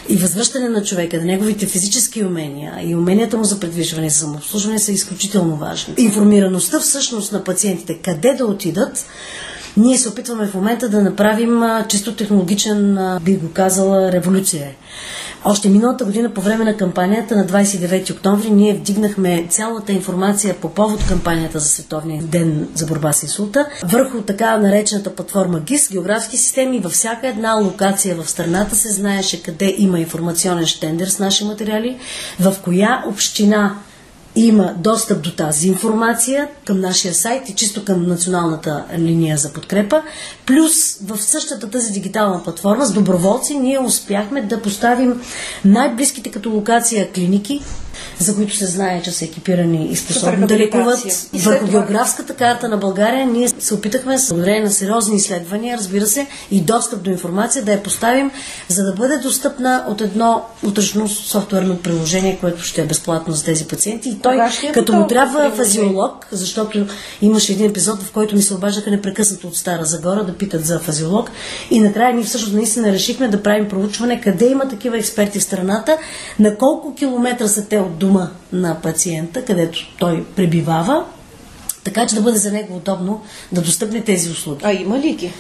и 0.10 0.16
възвръщане 0.16 0.70
на 0.70 0.84
човека, 0.84 1.18
на 1.18 1.26
неговите 1.26 1.66
физически 1.66 2.24
умения 2.24 2.74
и 2.84 2.96
уменията 2.96 3.38
му 3.38 3.44
за 3.44 3.60
предвижване 3.60 4.08
и 4.08 4.12
самообслужване 4.12 4.80
са 4.80 4.92
изключително 4.92 5.56
важни. 5.56 5.94
Информираността 5.98 6.80
всъщност 6.80 7.32
на 7.32 7.44
пациентите 7.44 7.98
къде 7.98 8.34
да 8.34 8.46
отидат, 8.46 9.06
ние 9.80 9.98
се 9.98 10.10
опитваме 10.10 10.48
в 10.48 10.54
момента 10.54 10.90
да 10.90 11.02
направим 11.02 11.64
чисто 11.88 12.16
технологичен, 12.16 13.00
би 13.22 13.36
го 13.36 13.52
казала, 13.54 14.12
революция. 14.12 14.70
Още 15.46 15.70
миналата 15.70 16.06
година 16.06 16.34
по 16.34 16.42
време 16.42 16.66
на 16.66 16.78
кампанията 16.78 17.36
на 17.36 17.46
29 17.46 18.12
октомври 18.12 18.50
ние 18.50 18.74
вдигнахме 18.74 19.48
цялата 19.50 19.92
информация 19.92 20.56
по 20.62 20.70
повод 20.70 21.00
кампанията 21.08 21.60
за 21.60 21.68
Световния 21.68 22.24
ден 22.24 22.68
за 22.76 22.86
борба 22.86 23.14
с 23.14 23.24
инсулта 23.24 23.68
върху 23.84 24.22
така 24.22 24.58
наречената 24.58 25.16
платформа 25.16 25.60
ГИС, 25.60 25.92
географски 25.92 26.38
системи. 26.38 26.80
Във 26.80 26.92
всяка 26.92 27.28
една 27.28 27.54
локация 27.54 28.16
в 28.16 28.30
страната 28.30 28.76
се 28.76 28.90
знаеше 28.90 29.44
къде 29.44 29.76
има 29.78 30.00
информационен 30.00 30.66
штендер 30.66 31.08
с 31.08 31.20
наши 31.20 31.46
материали, 31.46 31.98
в 32.40 32.56
коя 32.64 33.04
община 33.08 33.76
има 34.46 34.74
достъп 34.78 35.24
до 35.24 35.32
тази 35.32 35.68
информация 35.68 36.48
към 36.66 36.80
нашия 36.80 37.14
сайт 37.14 37.50
и 37.50 37.56
чисто 37.56 37.86
към 37.86 38.08
националната 38.08 38.84
линия 38.98 39.38
за 39.38 39.54
подкрепа. 39.54 40.02
Плюс 40.46 40.98
в 41.06 41.18
същата 41.22 41.70
тази 41.70 41.92
дигитална 41.92 42.44
платформа 42.44 42.86
с 42.86 42.94
доброволци 42.94 43.58
ние 43.58 43.80
успяхме 43.80 44.42
да 44.42 44.62
поставим 44.62 45.22
най-близките 45.66 46.32
като 46.32 46.50
локация 46.50 47.12
клиники, 47.12 47.62
за 48.20 48.36
които 48.36 48.56
се 48.56 48.66
знае, 48.66 49.02
че 49.02 49.12
са 49.12 49.26
екипирани 49.26 49.88
и 49.92 49.96
способни 49.96 50.48
да 50.48 50.58
лекуват. 50.58 51.30
Върху 51.34 51.68
географската 51.68 52.34
карта 52.34 52.70
на 52.70 52.78
България 52.78 53.26
ние 53.26 53.50
се 53.60 53.74
опитахме 53.74 54.18
благодарение 54.30 54.64
на 54.64 54.72
сериозни 54.72 55.16
изследвания, 55.16 55.78
разбира 55.78 56.06
се, 56.06 56.28
и 56.52 56.62
достъп 56.62 57.02
до 57.02 57.10
информация 57.10 57.66
да 57.66 57.72
я 57.72 57.84
поставим, 57.84 58.32
за 58.68 58.84
да 58.84 58.94
бъде 58.94 59.18
достъпна 59.18 59.86
от 59.88 60.02
едно 60.02 60.42
утрешно 60.64 61.08
софтуерно 61.08 61.78
приложение, 61.78 62.38
което 62.42 62.64
ще 62.64 62.82
е 62.82 62.86
безплатно 62.86 63.34
за 63.34 63.44
тези 63.44 63.66
пациенти. 63.66 64.10
И 64.10 64.20
той, 64.20 64.36
е 64.64 64.72
като 64.72 64.94
му 64.94 65.08
трябва 65.08 65.52
фазиолог, 65.52 66.28
защото 66.32 66.88
имаше 67.22 67.54
един 67.54 67.70
епизод, 67.70 68.04
в 68.04 68.12
който 68.12 68.36
ми 68.36 68.42
се 68.42 68.54
обаждаха 68.54 68.92
непрекъснато 68.92 69.48
от 69.48 69.56
Стара 69.56 69.86
Загора 69.86 70.24
да 70.24 70.34
питат 70.34 70.66
за 70.66 70.80
фазиолог. 70.80 71.32
И 71.72 71.80
накрая 71.80 72.14
ние 72.14 72.24
всъщност 72.24 72.56
наистина 72.56 72.92
решихме 72.92 73.28
да 73.28 73.44
правим 73.44 73.70
проучване 73.70 74.22
къде 74.22 74.46
има 74.46 74.68
такива 74.68 74.98
експерти 74.98 75.40
в 75.40 75.44
страната, 75.44 75.98
на 76.40 76.56
колко 76.56 76.96
километра 76.96 77.48
са 77.48 77.66
те 77.66 77.80
от 77.80 78.00
дома 78.10 78.30
на 78.52 78.82
пациента, 78.82 79.46
където 79.46 79.80
той 80.00 80.26
пребивава, 80.36 81.06
така 81.84 82.08
че 82.08 82.16
да 82.16 82.22
бъде 82.22 82.38
за 82.38 82.52
него 82.52 82.76
удобно 82.76 83.22
да 83.52 83.62
достъпне 83.62 84.02
тези 84.02 84.30
услуги. 84.30 84.62
А 84.64 84.74
има 84.74 85.00
ли 85.00 85.14
ги? 85.14 85.32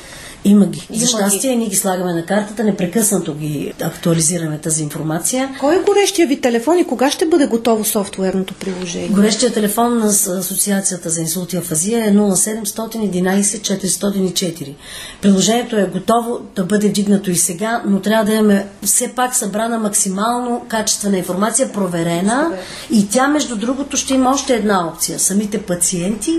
Има 0.45 0.65
ги. 0.65 0.88
Има 0.89 0.99
За 0.99 1.08
щастие, 1.08 1.52
ги. 1.52 1.56
ние 1.56 1.67
ги 1.67 1.75
слагаме 1.75 2.13
на 2.13 2.25
картата, 2.25 2.63
непрекъснато 2.63 3.34
ги 3.34 3.73
актуализираме 3.82 4.58
тази 4.58 4.84
информация. 4.84 5.56
Кой 5.60 5.75
е 5.75 5.80
горещия 5.80 6.28
ви 6.28 6.41
телефон 6.41 6.78
и 6.78 6.88
кога 6.88 7.12
ще 7.12 7.25
бъде 7.25 7.45
готово 7.47 7.86
софтуерното 7.86 8.54
приложение? 8.54 9.08
Горещия 9.08 9.54
телефон 9.54 9.97
на 9.97 10.06
Асоциацията 10.06 11.10
за 11.10 11.21
инсулт 11.21 11.54
и 11.54 11.58
афазия 11.58 12.06
е 12.06 12.12
0711 12.12 13.41
404. 13.41 14.73
Приложението 15.21 15.78
е 15.78 15.86
готово 15.86 16.39
да 16.56 16.63
бъде 16.63 16.88
вдигнато 16.88 17.32
и 17.32 17.36
сега, 17.36 17.82
но 17.86 17.99
трябва 17.99 18.25
да 18.25 18.34
имаме 18.34 18.67
все 18.84 19.08
пак 19.08 19.36
събрана 19.36 19.80
максимално 19.80 20.65
качествена 20.67 21.17
информация, 21.17 21.73
проверена 21.73 22.52
и 22.91 23.10
тя, 23.10 23.28
между 23.28 23.56
другото, 23.56 23.97
ще 23.97 24.13
има 24.13 24.32
още 24.32 24.56
една 24.56 24.88
опция. 24.88 25.19
Самите 25.19 25.62
пациенти 25.62 26.32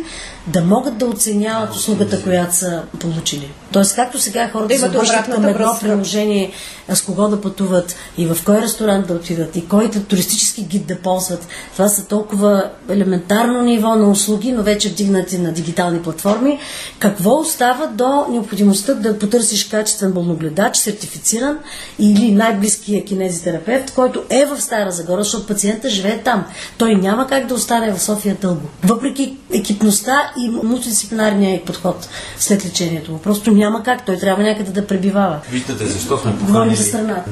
да 0.52 0.60
могат 0.60 0.98
да 0.98 1.06
оценяват 1.06 1.74
услугата, 1.74 2.22
която 2.22 2.54
са 2.54 2.82
получили. 3.00 3.50
Тоест, 3.72 3.94
както 3.94 4.18
сега 4.18 4.50
хората 4.52 4.78
се 4.78 4.86
обръщат 4.86 5.24
към 5.34 5.44
едно 5.44 5.76
приложение 5.80 6.52
с 6.88 7.02
кого 7.02 7.28
да 7.28 7.40
пътуват 7.40 7.96
и 8.18 8.26
в 8.26 8.36
кой 8.44 8.60
ресторант 8.60 9.06
да 9.06 9.14
отидат 9.14 9.56
и 9.56 9.68
кой 9.68 9.90
туристически 9.90 10.62
гид 10.62 10.86
да 10.86 10.96
ползват, 10.96 11.46
това 11.72 11.88
са 11.88 12.06
толкова 12.06 12.70
елементарно 12.88 13.62
ниво 13.62 13.96
на 13.96 14.10
услуги, 14.10 14.52
но 14.52 14.62
вече 14.62 14.88
вдигнати 14.88 15.38
на 15.38 15.52
дигитални 15.52 16.02
платформи. 16.02 16.58
Какво 16.98 17.36
остава 17.36 17.86
до 17.86 18.26
необходимостта 18.30 18.94
да 18.94 19.18
потърсиш 19.18 19.64
качествен 19.64 20.12
болногледач, 20.12 20.76
сертифициран 20.76 21.58
или 21.98 22.32
най-близкия 22.32 23.04
кинезитерапевт, 23.04 23.90
който 23.94 24.22
е 24.30 24.46
в 24.46 24.60
Стара 24.60 24.90
Загора, 24.90 25.22
защото 25.22 25.46
пациента 25.46 25.90
живее 25.90 26.22
там. 26.22 26.44
Той 26.78 26.94
няма 26.94 27.26
как 27.26 27.46
да 27.46 27.54
остане 27.54 27.92
в 27.92 28.02
София 28.02 28.36
дълго. 28.40 28.68
Въпреки 28.84 29.36
екипността 29.52 30.32
и 30.44 30.50
мултидисциплинарния 30.66 31.64
подход 31.64 32.08
след 32.38 32.66
лечението 32.66 33.12
му. 33.12 33.18
Просто 33.18 33.50
няма 33.50 33.82
как. 33.82 34.06
Той 34.06 34.16
трябва 34.16 34.42
някъде 34.42 34.70
да 34.70 34.86
пребивава. 34.86 35.40
Виждате 35.50 35.86
защо 35.86 36.18
сме 36.18 36.38
поканили 36.38 36.78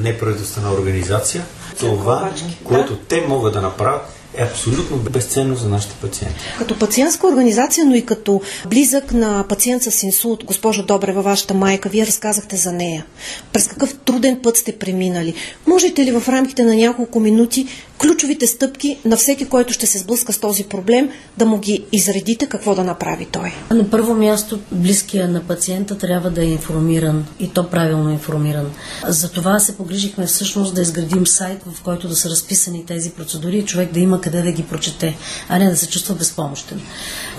неправителствена 0.01 0.73
организация. 0.73 1.45
Това, 1.79 2.31
което 2.65 2.97
те 2.97 3.25
могат 3.29 3.53
да 3.53 3.61
направят, 3.61 4.03
е 4.35 4.43
абсолютно 4.43 4.97
безценно 4.97 5.55
за 5.55 5.69
нашите 5.69 5.95
пациенти. 5.95 6.41
Като 6.59 6.79
пациентска 6.79 7.27
организация, 7.27 7.87
но 7.87 7.95
и 7.95 8.07
като 8.07 8.41
близък 8.71 9.13
на 9.13 9.45
пациент 9.49 9.83
с 9.83 10.03
инсулт, 10.03 10.45
госпожо 10.45 10.83
Добрева, 10.83 11.23
вашата 11.23 11.55
майка, 11.55 11.89
вие 11.89 12.07
разказахте 12.07 12.57
за 12.57 12.73
нея. 12.73 13.05
През 13.53 13.69
какъв 13.69 13.99
труден 14.05 14.41
път 14.43 14.57
сте 14.57 14.79
преминали? 14.79 15.35
Можете 15.67 16.05
ли 16.05 16.11
в 16.11 16.29
рамките 16.29 16.65
на 16.65 16.77
няколко 16.77 17.21
минути 17.21 17.67
ключовите 17.99 18.47
стъпки 18.47 18.99
на 19.05 19.17
всеки, 19.17 19.45
който 19.45 19.73
ще 19.73 19.87
се 19.87 19.99
сблъска 19.99 20.33
с 20.33 20.39
този 20.39 20.65
проблем, 20.65 21.11
да 21.39 21.47
му 21.47 21.59
ги 21.59 21.85
изредите 21.93 22.47
какво 22.47 22.75
да 22.75 22.85
направи 22.85 23.27
той? 23.27 23.53
На 23.71 23.91
първо 23.91 24.15
място, 24.15 24.59
близкия 24.73 25.29
на 25.29 25.41
пациента 25.41 25.99
трябва 25.99 26.31
да 26.31 26.43
е 26.43 26.47
информиран 26.47 27.27
и 27.41 27.49
то 27.49 27.71
правилно 27.71 28.11
информиран. 28.11 28.71
За 29.09 29.31
това 29.31 29.59
се 29.61 29.77
погрижихме 29.77 30.27
всъщност 30.27 30.75
да 30.75 30.83
изградим 30.83 31.27
сайт, 31.27 31.59
в 31.67 31.83
който 31.83 32.09
да 32.09 32.17
са 32.17 32.31
разписани 32.31 32.87
тези 32.87 33.11
процедури 33.11 33.59
и 33.59 33.65
човек 33.65 33.93
да 33.93 34.01
има 34.01 34.18
къде 34.21 34.43
да 34.43 34.53
ги 34.53 34.63
прочете, 34.63 35.17
а 35.49 35.59
не 35.59 35.71
да 35.71 35.77
се 35.77 35.89
чувства 35.89 36.15
безпомощен. 36.15 36.81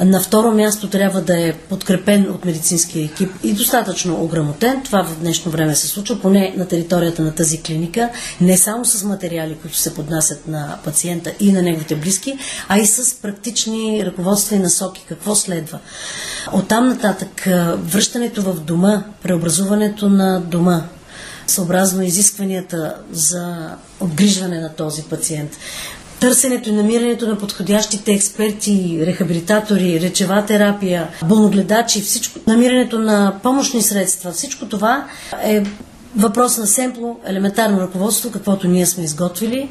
На 0.02 0.22
второ 0.22 0.52
място 0.52 0.90
трябва 0.90 1.22
да 1.22 1.48
е 1.48 1.54
подкрепен 1.54 2.32
от 2.32 2.46
медицинския 2.46 3.06
екип 3.06 3.32
и 3.44 3.54
достатъчно 3.54 4.24
ограмотен. 4.24 4.82
Това 4.84 5.04
в 5.04 5.20
днешно 5.20 5.52
време 5.52 5.76
се 5.76 5.88
случва, 5.88 6.22
поне 6.22 6.54
на 6.58 6.68
територията 6.68 7.22
на 7.22 7.36
тази 7.36 7.62
клиника, 7.62 8.10
не 8.42 8.58
само 8.58 8.86
с 8.86 9.04
материали, 9.04 9.58
които 9.62 9.78
се 9.78 9.94
поднасят 9.94 10.48
на 10.48 10.78
пациента 10.84 11.34
и 11.40 11.52
на 11.52 11.62
неговите 11.62 11.96
близки, 11.96 12.38
а 12.68 12.78
и 12.78 12.86
с 12.86 13.16
практични 13.22 14.06
ръководства 14.06 14.56
и 14.56 14.60
насоки. 14.60 15.06
Какво 15.10 15.36
следва? 15.36 15.80
Оттам 16.54 16.90
нататък 16.90 17.48
връщането 17.76 18.42
в 18.42 18.60
дома, 18.60 19.04
преобразуването 19.24 20.10
на 20.10 20.40
дома, 20.40 20.84
съобразно 21.48 22.04
изискванията 22.04 22.96
за 23.12 23.70
обгрижване 24.00 24.60
на 24.60 24.74
този 24.74 25.04
пациент. 25.04 25.52
Търсенето 26.20 26.70
и 26.70 26.74
намирането 26.74 27.28
на 27.28 27.38
подходящите 27.38 28.12
експерти, 28.12 29.00
рехабилитатори, 29.06 30.02
речева 30.02 30.46
терапия, 30.46 31.08
болногледачи, 31.26 32.02
всичко, 32.02 32.40
намирането 32.48 33.00
на 33.00 33.34
помощни 33.44 33.82
средства, 33.82 34.32
всичко 34.32 34.66
това 34.66 35.06
е 35.44 35.64
въпрос 36.16 36.58
на 36.58 36.68
семпло, 36.68 37.20
елементарно 37.26 37.82
ръководство, 37.82 38.32
каквото 38.32 38.68
ние 38.68 38.86
сме 38.86 39.04
изготвили, 39.04 39.70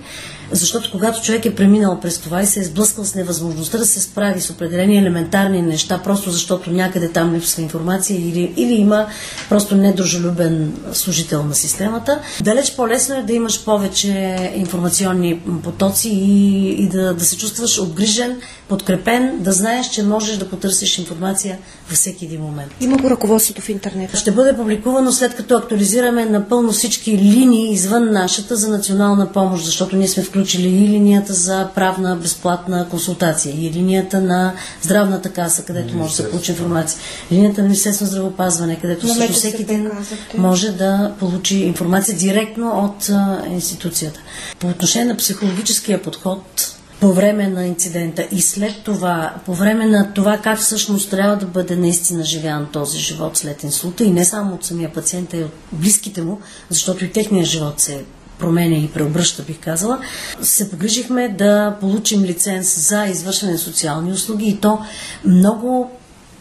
защото 0.53 0.91
когато 0.91 1.23
човек 1.23 1.47
е 1.47 1.55
преминал 1.55 2.01
през 2.01 2.19
това 2.19 2.43
и 2.43 2.47
се 2.47 2.61
е 2.61 2.65
сблъскал 2.65 3.05
с 3.05 3.15
невъзможността 3.15 3.79
да 3.79 3.87
се 3.87 4.01
справи 4.01 4.41
с 4.41 4.51
определени 4.51 4.99
елементарни 4.99 5.63
неща, 5.63 6.01
просто 6.05 6.31
защото 6.31 6.71
някъде 6.71 7.09
там 7.09 7.35
липсва 7.35 7.63
информация 7.63 8.17
или, 8.17 8.53
или 8.57 8.73
има 8.73 9.07
просто 9.49 9.77
недружелюбен 9.77 10.73
служител 10.93 11.45
на 11.45 11.55
системата, 11.55 12.21
далеч 12.43 12.77
по-лесно 12.77 13.15
е 13.15 13.23
да 13.23 13.33
имаш 13.33 13.65
повече 13.65 14.53
информационни 14.55 15.41
потоци 15.63 16.09
и, 16.09 16.69
и 16.69 16.89
да, 16.89 17.15
да 17.15 17.25
се 17.25 17.37
чувстваш 17.37 17.79
обгрижен, 17.79 18.41
подкрепен, 18.69 19.39
да 19.39 19.53
знаеш, 19.53 19.91
че 19.91 20.03
можеш 20.03 20.37
да 20.37 20.49
потърсиш 20.49 20.99
информация 20.99 21.59
във 21.89 21.97
всеки 21.97 22.25
един 22.25 22.41
момент. 22.41 22.73
Има 22.81 22.97
го 22.97 23.11
ръководството 23.11 23.63
в 23.63 23.69
интернет. 23.69 24.17
Ще 24.17 24.31
бъде 24.31 24.57
публикувано 24.57 25.13
след 25.13 25.35
като 25.35 25.57
актуализираме 25.57 26.25
напълно 26.25 26.73
всички 26.73 27.19
линии 27.19 27.73
извън 27.73 28.13
нашата 28.13 28.57
за 28.57 28.69
национална 28.69 29.33
помощ, 29.33 29.65
защото 29.65 29.97
ние 29.97 30.09
сме 30.09 30.23
включили 30.39 30.69
и 30.69 30.89
линията 30.89 31.35
за 31.35 31.69
правна 31.75 32.17
безплатна 32.17 32.89
консултация, 32.89 33.55
и 33.55 33.73
линията 33.73 34.21
на 34.21 34.55
здравната 34.83 35.31
каса, 35.31 35.65
където 35.65 35.97
може 35.97 36.11
да 36.11 36.17
се 36.17 36.31
получи 36.31 36.53
информация, 36.53 37.01
линията 37.33 37.61
на 37.61 37.69
Министерство 37.69 38.05
на 38.05 38.11
здравеопазване, 38.11 38.81
където 38.81 39.07
На 39.07 39.15
също 39.15 39.33
всеки 39.33 39.67
казахте. 39.67 40.39
може 40.39 40.73
да 40.73 41.13
получи 41.19 41.57
информация 41.59 42.19
директно 42.19 42.69
от 42.85 43.09
а, 43.09 43.43
институцията. 43.51 44.21
По 44.59 44.67
отношение 44.67 45.09
на 45.09 45.17
психологическия 45.17 46.03
подход, 46.03 46.75
по 47.01 47.13
време 47.13 47.49
на 47.49 47.67
инцидента 47.67 48.29
и 48.33 48.43
след 48.43 48.83
това, 48.85 49.35
по 49.47 49.55
време 49.55 49.87
на 49.87 50.13
това 50.15 50.39
как 50.39 50.59
всъщност 50.59 51.11
трябва 51.11 51.37
да 51.37 51.47
бъде 51.47 51.77
наистина 51.77 52.25
живян 52.25 52.69
този 52.73 52.99
живот 52.99 53.37
след 53.37 53.63
инсулта 53.63 54.05
и 54.05 54.11
не 54.11 54.25
само 54.25 54.55
от 54.55 54.65
самия 54.65 54.93
пациент, 54.93 55.35
а 55.35 55.37
и 55.37 55.45
от 55.45 55.53
близките 55.73 56.23
му, 56.23 56.41
защото 56.71 57.05
и 57.05 57.13
техният 57.13 57.47
живот 57.47 57.81
се 57.81 58.05
променя 58.39 58.77
и 58.77 58.89
преобръща, 58.89 59.43
бих 59.43 59.61
казала, 59.61 59.99
се 60.43 60.71
погрижихме 60.71 61.29
да 61.29 61.77
получим 61.81 62.25
лиценз 62.25 62.89
за 62.89 63.05
извършване 63.05 63.53
на 63.53 63.59
социални 63.59 64.13
услуги 64.13 64.49
и 64.49 64.57
то 64.57 64.79
много 65.25 65.91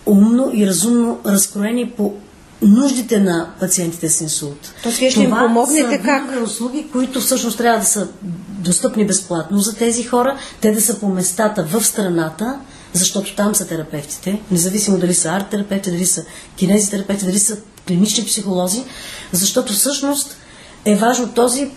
умно 0.05 0.51
и 0.53 0.67
разумно 0.67 1.19
разкроени 1.25 1.89
по 1.89 2.13
нуждите 2.61 3.19
на 3.19 3.49
пациентите 3.59 4.09
с 4.09 4.21
инсулт. 4.21 4.73
Тоест, 4.83 4.97
вие 4.97 5.11
ще 5.11 5.21
им 5.21 5.29
помогнете 5.29 6.01
как? 6.05 6.43
услуги, 6.43 6.87
които 6.91 7.21
всъщност 7.21 7.57
трябва 7.57 7.79
да 7.79 7.85
са 7.85 8.07
достъпни 8.49 9.07
безплатно 9.07 9.59
за 9.59 9.75
тези 9.75 10.03
хора, 10.03 10.37
те 10.61 10.71
да 10.71 10.81
са 10.81 10.99
по 10.99 11.07
местата 11.09 11.63
в 11.63 11.83
страната, 11.85 12.59
защото 12.93 13.35
там 13.35 13.55
са 13.55 13.67
терапевтите, 13.67 14.41
независимо 14.51 14.97
дали 14.97 15.13
са 15.13 15.29
арт-терапевти, 15.29 15.91
дали 15.91 16.05
са 16.05 16.25
кинезитерапевти, 16.55 17.25
дали 17.25 17.39
са 17.39 17.57
клинични 17.87 18.25
психолози, 18.25 18.83
защото 19.31 19.73
всъщност 19.73 20.37
е 20.85 20.95
важно 20.95 21.27
този 21.27 21.71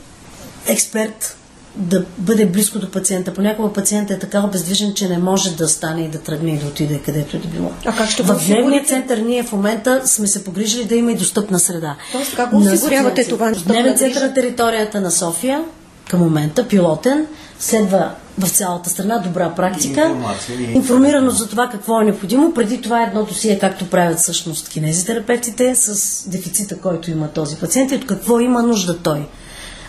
експерт 0.66 1.36
да 1.76 2.04
бъде 2.18 2.46
близко 2.46 2.78
до 2.78 2.90
пациента. 2.90 3.34
Понякога 3.34 3.72
пациентът 3.72 4.16
е 4.16 4.20
така 4.20 4.40
обездвижен, 4.40 4.94
че 4.94 5.08
не 5.08 5.18
може 5.18 5.56
да 5.56 5.68
стане 5.68 6.02
и 6.04 6.08
да 6.08 6.18
тръгне 6.18 6.50
и 6.50 6.58
да 6.58 6.66
отиде 6.66 6.98
където 6.98 7.36
и 7.36 7.38
да 7.38 7.48
било. 7.48 7.72
А 7.84 7.96
как 7.96 8.10
ще 8.10 8.22
в 8.22 8.40
дневния 8.46 8.84
център 8.84 9.18
ние 9.18 9.42
в 9.42 9.52
момента 9.52 10.02
сме 10.04 10.26
се 10.26 10.44
погрижили 10.44 10.84
да 10.84 10.94
има 10.94 11.12
и 11.12 11.16
достъпна 11.16 11.58
среда. 11.60 11.96
Тоест, 12.12 12.36
как 12.36 12.52
осигурявате 12.52 13.28
това? 13.28 13.52
Дневен 13.66 13.96
център 13.96 14.22
на 14.22 14.34
територията 14.34 15.00
на 15.00 15.10
София 15.10 15.64
към 16.10 16.20
момента, 16.20 16.68
пилотен, 16.68 17.26
следва 17.58 18.10
в 18.38 18.48
цялата 18.48 18.90
страна 18.90 19.18
добра 19.18 19.54
практика, 19.54 20.00
Информация 20.00 20.60
и- 20.60 20.72
информираност 20.72 21.38
за 21.38 21.48
това 21.48 21.68
какво 21.68 22.00
е 22.00 22.04
необходимо. 22.04 22.54
Преди 22.54 22.80
това 22.80 23.02
едно 23.02 23.24
досие, 23.24 23.58
както 23.58 23.90
правят 23.90 24.18
всъщност 24.18 24.68
кинезитерапевтите, 24.68 25.74
с 25.74 26.28
дефицита, 26.28 26.78
който 26.78 27.10
има 27.10 27.28
този 27.28 27.56
пациент 27.56 27.92
и 27.92 27.94
от 27.94 28.06
какво 28.06 28.40
има 28.40 28.62
нужда 28.62 28.98
той. 28.98 29.26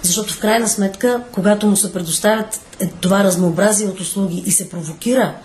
Защото 0.03 0.33
в 0.33 0.39
крайна 0.39 0.67
сметка, 0.67 1.21
когато 1.31 1.67
му 1.67 1.75
се 1.75 1.93
предоставят 1.93 2.59
е, 2.79 2.87
това 2.87 3.23
разнообразие 3.23 3.87
от 3.87 3.99
услуги 3.99 4.43
и 4.45 4.51
се 4.51 4.69
провокира 4.69 5.35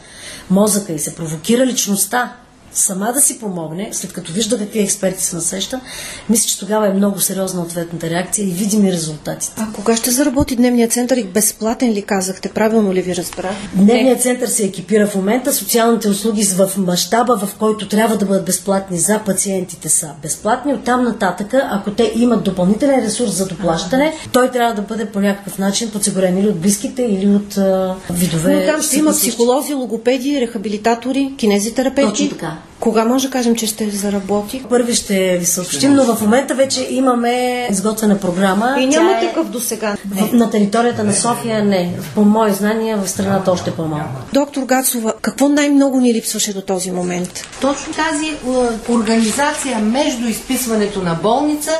мозъка 0.50 0.92
и 0.92 0.98
се 0.98 1.14
провокира 1.14 1.66
личността 1.66 2.36
сама 2.76 3.12
да 3.12 3.20
си 3.20 3.38
помогне, 3.38 3.88
след 3.92 4.12
като 4.12 4.32
вижда 4.32 4.58
какви 4.58 4.80
експерти 4.80 5.24
се 5.24 5.36
насеща, 5.36 5.80
мисля, 6.28 6.48
че 6.48 6.58
тогава 6.58 6.88
е 6.88 6.92
много 6.92 7.20
сериозна 7.20 7.62
ответната 7.62 8.10
реакция 8.10 8.48
и 8.48 8.52
видими 8.52 8.92
резултатите. 8.92 9.52
А 9.56 9.72
кога 9.72 9.96
ще 9.96 10.10
заработи 10.10 10.56
дневния 10.56 10.88
център 10.88 11.16
и 11.16 11.24
безплатен 11.24 11.92
ли 11.92 12.02
казахте? 12.02 12.48
Правилно 12.48 12.94
ли 12.94 13.02
ви 13.02 13.16
разбрах? 13.16 13.54
Дневният 13.74 14.22
център 14.22 14.48
се 14.48 14.64
екипира 14.64 15.06
в 15.06 15.14
момента. 15.14 15.52
Социалните 15.52 16.08
услуги 16.08 16.44
в 16.44 16.70
мащаба, 16.76 17.36
в 17.36 17.54
който 17.58 17.88
трябва 17.88 18.16
да 18.16 18.26
бъдат 18.26 18.44
безплатни 18.44 18.98
за 18.98 19.20
пациентите 19.26 19.88
са 19.88 20.10
безплатни. 20.22 20.74
Оттам 20.74 21.04
нататъка, 21.04 21.68
ако 21.72 21.90
те 21.90 22.12
имат 22.16 22.44
допълнителен 22.44 23.04
ресурс 23.04 23.32
за 23.32 23.46
доплащане, 23.46 24.12
той 24.32 24.50
трябва 24.50 24.74
да 24.74 24.82
бъде 24.82 25.06
по 25.06 25.20
някакъв 25.20 25.58
начин 25.58 25.90
подсигурен 25.90 26.38
или 26.38 26.48
от 26.48 26.60
близките, 26.60 27.02
или 27.02 27.28
от 27.28 27.56
а, 27.56 27.94
видове. 28.10 28.56
Но 28.56 28.72
там 28.72 28.82
ще 28.82 28.98
има 28.98 29.12
психолози, 29.12 29.74
логопеди, 29.74 30.40
рехабилитатори, 30.40 31.34
кинезитерапевти. 31.36 32.10
Точно 32.10 32.28
така. 32.28 32.56
Кога 32.80 33.04
може 33.04 33.26
да 33.26 33.32
кажем, 33.32 33.56
че 33.56 33.66
ще 33.66 33.90
заработи? 33.90 34.64
Първи 34.68 34.94
ще 34.94 35.38
ви 35.38 35.46
съобщим, 35.46 35.94
но 35.94 36.14
в 36.14 36.20
момента 36.20 36.54
вече 36.54 36.86
имаме 36.90 37.66
изготвена 37.70 38.18
програма. 38.18 38.76
И 38.80 38.86
няма 38.86 39.10
е 39.10 39.28
такъв 39.28 39.48
до 39.48 39.60
сега. 39.60 39.96
на 40.32 40.50
територията 40.50 41.04
на 41.04 41.14
София 41.14 41.64
не. 41.64 41.92
По 42.14 42.24
мои 42.24 42.52
знания 42.52 42.96
в 42.96 43.08
страната 43.08 43.52
още 43.52 43.70
по-малко. 43.70 44.20
Доктор 44.32 44.62
Гацова, 44.62 45.14
какво 45.22 45.48
най-много 45.48 46.00
ни 46.00 46.14
липсваше 46.14 46.52
до 46.52 46.60
този 46.60 46.90
момент? 46.90 47.42
Точно 47.60 47.92
тази 47.92 48.26
е, 48.26 48.92
организация 48.92 49.78
между 49.78 50.28
изписването 50.28 51.02
на 51.02 51.14
болница 51.14 51.70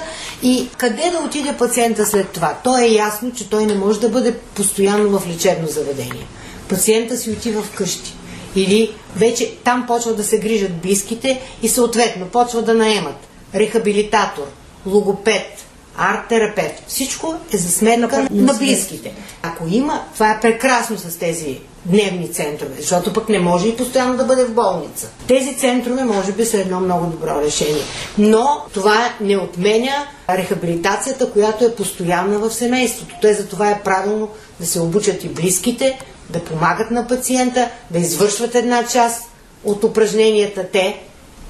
и 0.42 0.68
къде 0.76 1.10
да 1.10 1.26
отиде 1.26 1.52
пациента 1.52 2.06
след 2.06 2.28
това. 2.28 2.54
То 2.64 2.78
е 2.78 2.86
ясно, 2.86 3.32
че 3.32 3.50
той 3.50 3.66
не 3.66 3.74
може 3.74 4.00
да 4.00 4.08
бъде 4.08 4.32
постоянно 4.32 5.18
в 5.18 5.28
лечебно 5.28 5.68
заведение. 5.68 6.26
Пациента 6.68 7.16
си 7.16 7.30
отива 7.30 7.62
вкъщи. 7.62 8.14
Или 8.56 8.94
вече 9.16 9.54
там 9.64 9.84
почват 9.86 10.16
да 10.16 10.24
се 10.24 10.38
грижат 10.38 10.76
близките 10.76 11.40
и 11.62 11.68
съответно 11.68 12.26
почват 12.26 12.66
да 12.66 12.74
наемат 12.74 13.16
рехабилитатор, 13.54 14.46
логопед, 14.86 15.66
арт-терапевт. 15.98 16.82
Всичко 16.86 17.34
е 17.52 17.56
за 17.56 17.70
сметка 17.70 18.28
на 18.30 18.54
близките. 18.54 19.12
Ако 19.42 19.64
има, 19.68 20.02
това 20.14 20.30
е 20.30 20.40
прекрасно 20.40 20.98
с 20.98 21.18
тези 21.18 21.58
дневни 21.84 22.32
центрове, 22.32 22.74
защото 22.78 23.12
пък 23.12 23.28
не 23.28 23.38
може 23.38 23.68
и 23.68 23.76
постоянно 23.76 24.16
да 24.16 24.24
бъде 24.24 24.44
в 24.44 24.54
болница. 24.54 25.08
Тези 25.28 25.56
центрове 25.56 26.04
може 26.04 26.32
би 26.32 26.44
са 26.44 26.60
едно 26.60 26.80
много 26.80 27.06
добро 27.06 27.40
решение. 27.40 27.82
Но 28.18 28.60
това 28.74 29.10
не 29.20 29.36
отменя 29.36 30.06
рехабилитацията, 30.30 31.30
която 31.30 31.64
е 31.64 31.74
постоянна 31.74 32.38
в 32.38 32.50
семейството. 32.50 33.14
Те 33.22 33.34
за 33.34 33.48
това 33.48 33.70
е 33.70 33.82
правилно 33.82 34.28
да 34.60 34.66
се 34.66 34.80
обучат 34.80 35.24
и 35.24 35.28
близките, 35.28 35.98
да 36.30 36.44
помагат 36.44 36.90
на 36.90 37.06
пациента, 37.06 37.68
да 37.90 37.98
извършват 37.98 38.54
една 38.54 38.86
част 38.86 39.22
от 39.64 39.84
упражненията 39.84 40.66
те, 40.72 41.00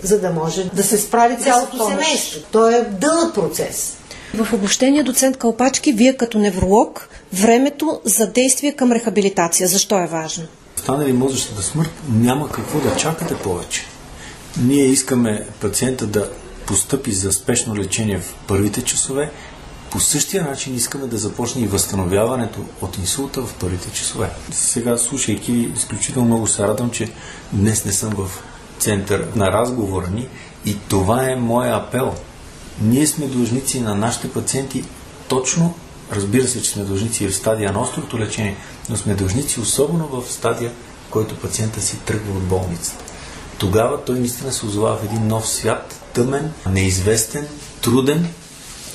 за 0.02 0.20
да 0.20 0.30
може 0.30 0.64
да 0.64 0.82
се 0.82 0.98
справи 0.98 1.36
цялото 1.42 1.88
семейство. 1.88 2.40
То 2.52 2.68
е 2.68 2.88
дълъг 3.00 3.34
процес. 3.34 3.96
В 4.34 4.52
обобщение, 4.52 5.02
доцент 5.02 5.36
Калпачки, 5.36 5.92
вие 5.92 6.16
като 6.16 6.38
невролог, 6.38 7.08
времето 7.32 8.00
за 8.04 8.26
действие 8.26 8.72
към 8.72 8.92
рехабилитация, 8.92 9.68
защо 9.68 9.98
е 9.98 10.06
важно? 10.06 10.44
Станали 10.76 11.12
мозъчната 11.12 11.62
смърт, 11.62 11.90
няма 12.12 12.50
какво 12.50 12.80
да 12.80 12.96
чакате 12.96 13.34
повече. 13.34 13.82
Ние 14.60 14.84
искаме 14.84 15.46
пациента 15.60 16.06
да 16.06 16.30
постъпи 16.66 17.12
за 17.12 17.32
спешно 17.32 17.76
лечение 17.76 18.18
в 18.18 18.34
първите 18.46 18.82
часове, 18.82 19.30
по 19.90 20.00
същия 20.00 20.44
начин 20.44 20.74
искаме 20.74 21.06
да 21.06 21.18
започне 21.18 21.62
и 21.62 21.66
възстановяването 21.66 22.60
от 22.80 22.98
инсулта 22.98 23.42
в 23.42 23.54
първите 23.54 23.90
часове. 23.90 24.30
Сега, 24.50 24.98
слушайки, 24.98 25.52
изключително 25.52 26.28
много 26.28 26.46
се 26.46 26.62
радвам, 26.62 26.90
че 26.90 27.12
днес 27.52 27.84
не 27.84 27.92
съм 27.92 28.10
в 28.10 28.30
център 28.78 29.28
на 29.34 29.52
разговора 29.52 30.08
ни 30.10 30.28
и 30.64 30.76
това 30.88 31.30
е 31.30 31.36
моя 31.36 31.76
апел. 31.76 32.14
Ние 32.80 33.06
сме 33.06 33.26
длъжници 33.26 33.80
на 33.80 33.94
нашите 33.94 34.32
пациенти 34.32 34.84
точно, 35.28 35.74
разбира 36.12 36.48
се, 36.48 36.62
че 36.62 36.70
сме 36.70 36.84
длъжници 36.84 37.24
и 37.24 37.28
в 37.28 37.36
стадия 37.36 37.72
на 37.72 37.80
острото 37.80 38.18
лечение, 38.18 38.56
но 38.88 38.96
сме 38.96 39.14
длъжници 39.14 39.60
особено 39.60 40.08
в 40.08 40.32
стадия, 40.32 40.72
в 41.08 41.10
който 41.10 41.36
пациента 41.36 41.80
си 41.80 41.98
тръгва 41.98 42.32
от 42.36 42.42
болницата. 42.42 43.04
Тогава 43.58 44.04
той 44.04 44.18
наистина 44.18 44.52
се 44.52 44.66
озова 44.66 44.96
в 44.96 45.04
един 45.04 45.26
нов 45.26 45.48
свят, 45.48 46.00
тъмен, 46.12 46.52
неизвестен, 46.70 47.46
труден 47.82 48.28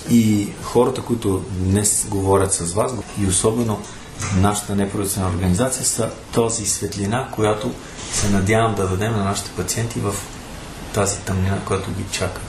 и 0.09 0.47
хората, 0.63 1.01
които 1.01 1.43
днес 1.51 2.05
говорят 2.09 2.53
с 2.53 2.73
вас 2.73 2.91
и 3.21 3.27
особено 3.27 3.79
нашата 4.37 4.75
неправителствена 4.75 5.29
организация 5.29 5.85
са 5.85 6.09
този 6.33 6.65
светлина, 6.65 7.29
която 7.35 7.71
се 8.13 8.29
надявам 8.29 8.75
да 8.75 8.87
дадем 8.87 9.11
на 9.11 9.23
нашите 9.23 9.51
пациенти 9.51 9.99
в 9.99 10.15
тази 10.93 11.19
тъмнина, 11.19 11.65
която 11.65 11.91
ги 11.91 12.03
чака 12.11 12.41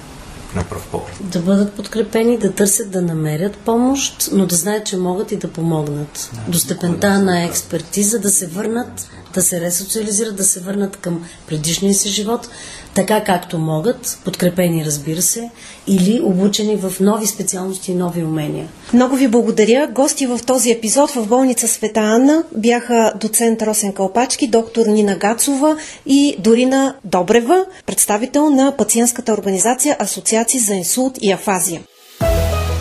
на 0.55 0.65
пръв 0.65 0.87
поглед. 0.87 1.17
Да 1.21 1.39
бъдат 1.39 1.73
подкрепени, 1.73 2.39
да 2.39 2.53
търсят 2.53 2.91
да 2.91 3.03
намерят 3.03 3.57
помощ, 3.57 4.29
но 4.33 4.47
да 4.47 4.57
знаят, 4.57 4.87
че 4.87 4.97
могат 4.97 5.33
и 5.33 5.37
да 5.37 5.49
помогнат. 5.49 6.31
Да, 6.33 6.53
До 6.53 6.59
степента 6.59 7.19
на 7.19 7.45
експертиза 7.45 8.19
да 8.19 8.31
се 8.31 8.47
върнат, 8.47 9.09
да 9.35 9.43
се 9.43 9.61
ресоциализират, 9.61 10.37
да 10.37 10.45
се 10.45 10.61
върнат 10.61 10.97
към 10.97 11.25
предишния 11.47 11.95
си 11.95 12.09
живот, 12.09 12.49
така 12.95 13.25
както 13.25 13.59
могат, 13.59 14.19
подкрепени 14.25 14.85
разбира 14.85 15.23
се, 15.23 15.51
или 15.87 16.21
обучени 16.25 16.77
в 16.77 17.01
нови 17.01 17.27
специалности 17.27 17.93
и 17.93 17.95
нови 17.95 18.25
умения. 18.25 18.67
Много 18.95 19.17
ви 19.17 19.29
благодаря. 19.29 19.87
Гости 19.87 20.27
в 20.27 20.41
този 20.47 20.71
епизод 20.71 21.11
в 21.11 21.27
болница 21.27 21.69
Света 21.69 22.01
Анна 22.01 22.45
бяха 22.57 23.13
доцент 23.21 23.63
Росен 23.63 23.93
Калпачки, 23.93 24.47
доктор 24.47 24.87
Нина 24.87 25.17
Гацова 25.17 25.77
и 26.07 26.37
Дорина 26.39 26.95
Добрева, 27.05 27.65
представител 27.87 28.51
на 28.51 28.77
пациентската 28.77 29.33
организация 29.33 29.97
Асоциации 29.99 30.61
за 30.61 30.75
инсулт 30.75 31.19
и 31.23 31.33
афазия. 31.33 31.81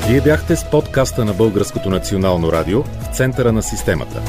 Вие 0.07 0.21
бяхте 0.21 0.55
с 0.55 0.65
подкаста 0.71 1.25
на 1.25 1.33
Българското 1.33 1.89
национално 1.89 2.51
радио 2.51 2.83
в 2.83 3.15
центъра 3.15 3.51
на 3.51 3.63
системата. 3.63 4.21